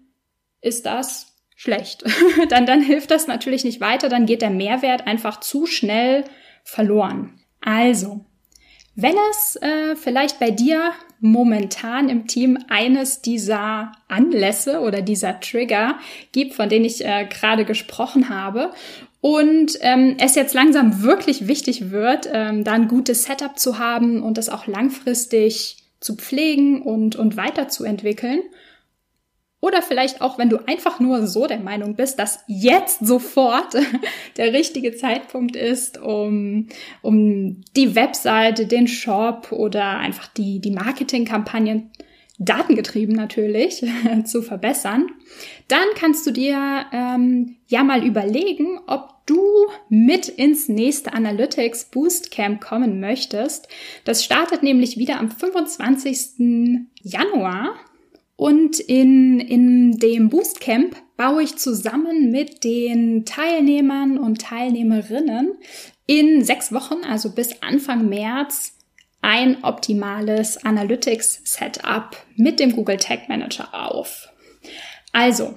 ist 0.60 0.86
das 0.86 1.35
schlecht. 1.56 2.04
dann, 2.50 2.66
dann 2.66 2.82
hilft 2.82 3.10
das 3.10 3.26
natürlich 3.26 3.64
nicht 3.64 3.80
weiter, 3.80 4.08
dann 4.08 4.26
geht 4.26 4.42
der 4.42 4.50
Mehrwert 4.50 5.06
einfach 5.06 5.40
zu 5.40 5.66
schnell 5.66 6.24
verloren. 6.62 7.40
Also, 7.60 8.24
wenn 8.94 9.16
es 9.30 9.56
äh, 9.56 9.96
vielleicht 9.96 10.38
bei 10.38 10.50
dir 10.50 10.92
momentan 11.20 12.08
im 12.08 12.26
Team 12.26 12.58
eines 12.68 13.20
dieser 13.20 13.92
Anlässe 14.08 14.80
oder 14.80 15.02
dieser 15.02 15.40
Trigger 15.40 15.98
gibt, 16.32 16.54
von 16.54 16.68
denen 16.68 16.84
ich 16.84 17.04
äh, 17.04 17.26
gerade 17.28 17.64
gesprochen 17.64 18.28
habe, 18.28 18.72
und 19.20 19.78
ähm, 19.80 20.16
es 20.20 20.36
jetzt 20.36 20.54
langsam 20.54 21.02
wirklich 21.02 21.48
wichtig 21.48 21.90
wird, 21.90 22.28
ähm, 22.32 22.62
da 22.62 22.72
ein 22.72 22.86
gutes 22.86 23.24
Setup 23.24 23.58
zu 23.58 23.78
haben 23.78 24.22
und 24.22 24.38
das 24.38 24.48
auch 24.48 24.68
langfristig 24.68 25.78
zu 26.00 26.14
pflegen 26.14 26.80
und, 26.80 27.16
und 27.16 27.36
weiterzuentwickeln, 27.36 28.40
oder 29.66 29.82
vielleicht 29.82 30.20
auch, 30.20 30.38
wenn 30.38 30.48
du 30.48 30.58
einfach 30.66 31.00
nur 31.00 31.26
so 31.26 31.46
der 31.46 31.58
Meinung 31.58 31.96
bist, 31.96 32.18
dass 32.20 32.44
jetzt 32.46 33.04
sofort 33.04 33.74
der 34.36 34.52
richtige 34.52 34.94
Zeitpunkt 34.94 35.56
ist, 35.56 35.98
um, 35.98 36.68
um 37.02 37.62
die 37.74 37.96
Webseite, 37.96 38.66
den 38.66 38.86
Shop 38.86 39.50
oder 39.50 39.98
einfach 39.98 40.28
die, 40.28 40.60
die 40.60 40.70
Marketingkampagnen 40.70 41.90
datengetrieben 42.38 43.16
natürlich 43.16 43.84
zu 44.24 44.42
verbessern, 44.42 45.08
dann 45.68 45.86
kannst 45.96 46.26
du 46.26 46.30
dir 46.30 46.86
ähm, 46.92 47.56
ja 47.66 47.82
mal 47.82 48.04
überlegen, 48.04 48.78
ob 48.86 49.14
du 49.26 49.42
mit 49.88 50.28
ins 50.28 50.68
nächste 50.68 51.12
Analytics 51.12 51.86
Boost 51.86 52.30
Camp 52.30 52.60
kommen 52.60 53.00
möchtest. 53.00 53.68
Das 54.04 54.22
startet 54.22 54.62
nämlich 54.62 54.98
wieder 54.98 55.18
am 55.18 55.30
25. 55.30 56.86
Januar 57.02 57.74
und 58.36 58.78
in, 58.78 59.40
in 59.40 59.98
dem 59.98 60.28
Boostcamp 60.28 60.94
baue 61.16 61.42
ich 61.42 61.56
zusammen 61.56 62.30
mit 62.30 62.64
den 62.64 63.24
Teilnehmern 63.24 64.18
und 64.18 64.42
Teilnehmerinnen 64.42 65.52
in 66.06 66.44
sechs 66.44 66.72
Wochen, 66.72 67.04
also 67.08 67.30
bis 67.30 67.62
Anfang 67.62 68.08
März, 68.08 68.74
ein 69.22 69.64
optimales 69.64 70.64
Analytics-Setup 70.64 72.16
mit 72.36 72.60
dem 72.60 72.76
Google 72.76 72.98
Tag 72.98 73.28
Manager 73.28 73.68
auf. 73.72 74.28
Also, 75.12 75.56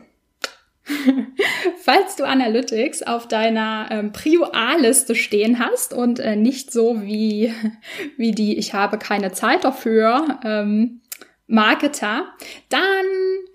Falls 1.83 2.15
du 2.15 2.25
Analytics 2.25 3.03
auf 3.03 3.27
deiner 3.27 3.87
ähm, 3.91 4.11
Prio 4.11 4.45
A-Liste 4.45 5.15
stehen 5.15 5.59
hast 5.59 5.93
und 5.93 6.19
äh, 6.19 6.35
nicht 6.35 6.71
so 6.71 7.01
wie, 7.03 7.53
wie 8.17 8.31
die 8.31 8.57
Ich 8.57 8.73
habe 8.73 8.97
keine 8.97 9.31
Zeit 9.31 9.63
dafür 9.63 10.39
ähm, 10.43 10.98
Marketer, 11.49 12.31
dann 12.69 13.05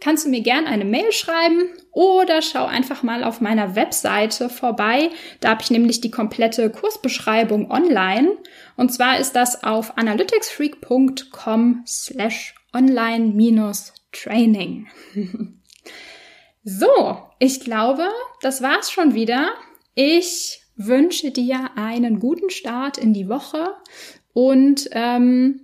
kannst 0.01 0.27
du 0.27 0.29
mir 0.29 0.41
gerne 0.41 0.67
eine 0.67 0.85
Mail 0.85 1.13
schreiben 1.13 1.69
oder 1.93 2.43
schau 2.43 2.67
einfach 2.67 3.05
mal 3.05 3.23
auf 3.23 3.41
meiner 3.41 3.77
Webseite 3.77 4.49
vorbei. 4.49 5.11
Da 5.39 5.51
habe 5.51 5.63
ich 5.63 5.71
nämlich 5.71 6.01
die 6.01 6.11
komplette 6.11 6.71
Kursbeschreibung 6.71 7.71
online. 7.71 8.33
Und 8.77 8.93
zwar 8.93 9.21
ist 9.21 9.37
das 9.37 9.63
auf 9.63 9.97
analyticsfreak.com 9.97 11.85
slash 11.87 12.57
online-training. 12.73 14.89
so, 16.65 17.19
ich 17.39 17.61
glaube, 17.61 18.09
das 18.43 18.61
war's 18.61 18.91
schon 18.91 19.15
wieder. 19.15 19.53
Ich 19.95 20.63
wünsche 20.75 21.31
dir 21.31 21.71
einen 21.77 22.19
guten 22.19 22.51
Start 22.51 22.99
in 22.99 23.15
die 23.15 23.29
Woche 23.29 23.69
und 24.33 24.89
ähm, 24.91 25.64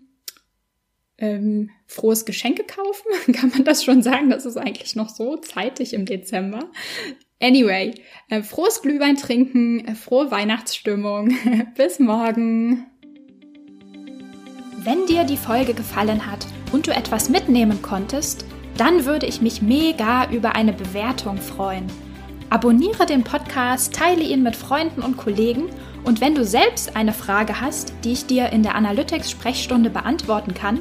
ähm, 1.20 1.70
frohes 1.86 2.24
Geschenke 2.24 2.64
kaufen. 2.64 3.32
Kann 3.32 3.50
man 3.50 3.64
das 3.64 3.84
schon 3.84 4.02
sagen? 4.02 4.30
Das 4.30 4.46
ist 4.46 4.56
eigentlich 4.56 4.96
noch 4.96 5.08
so 5.08 5.36
zeitig 5.36 5.92
im 5.92 6.06
Dezember. 6.06 6.70
Anyway, 7.40 7.94
äh, 8.28 8.42
frohes 8.42 8.82
Glühwein 8.82 9.16
trinken, 9.16 9.86
äh, 9.86 9.94
frohe 9.94 10.30
Weihnachtsstimmung. 10.30 11.34
Bis 11.76 11.98
morgen. 11.98 12.86
Wenn 14.82 15.06
dir 15.06 15.24
die 15.24 15.36
Folge 15.36 15.74
gefallen 15.74 16.26
hat 16.26 16.46
und 16.72 16.86
du 16.86 16.90
etwas 16.90 17.28
mitnehmen 17.28 17.82
konntest, 17.82 18.46
dann 18.76 19.04
würde 19.04 19.26
ich 19.26 19.42
mich 19.42 19.60
mega 19.60 20.30
über 20.30 20.54
eine 20.54 20.72
Bewertung 20.72 21.36
freuen. 21.36 21.86
Abonniere 22.48 23.06
den 23.06 23.22
Podcast, 23.22 23.94
teile 23.94 24.22
ihn 24.22 24.42
mit 24.42 24.56
Freunden 24.56 25.02
und 25.02 25.16
Kollegen 25.16 25.68
und 26.02 26.20
wenn 26.20 26.34
du 26.34 26.44
selbst 26.44 26.96
eine 26.96 27.12
Frage 27.12 27.60
hast, 27.60 27.92
die 28.04 28.12
ich 28.12 28.26
dir 28.26 28.50
in 28.50 28.62
der 28.62 28.74
Analytics-Sprechstunde 28.74 29.90
beantworten 29.90 30.54
kann, 30.54 30.80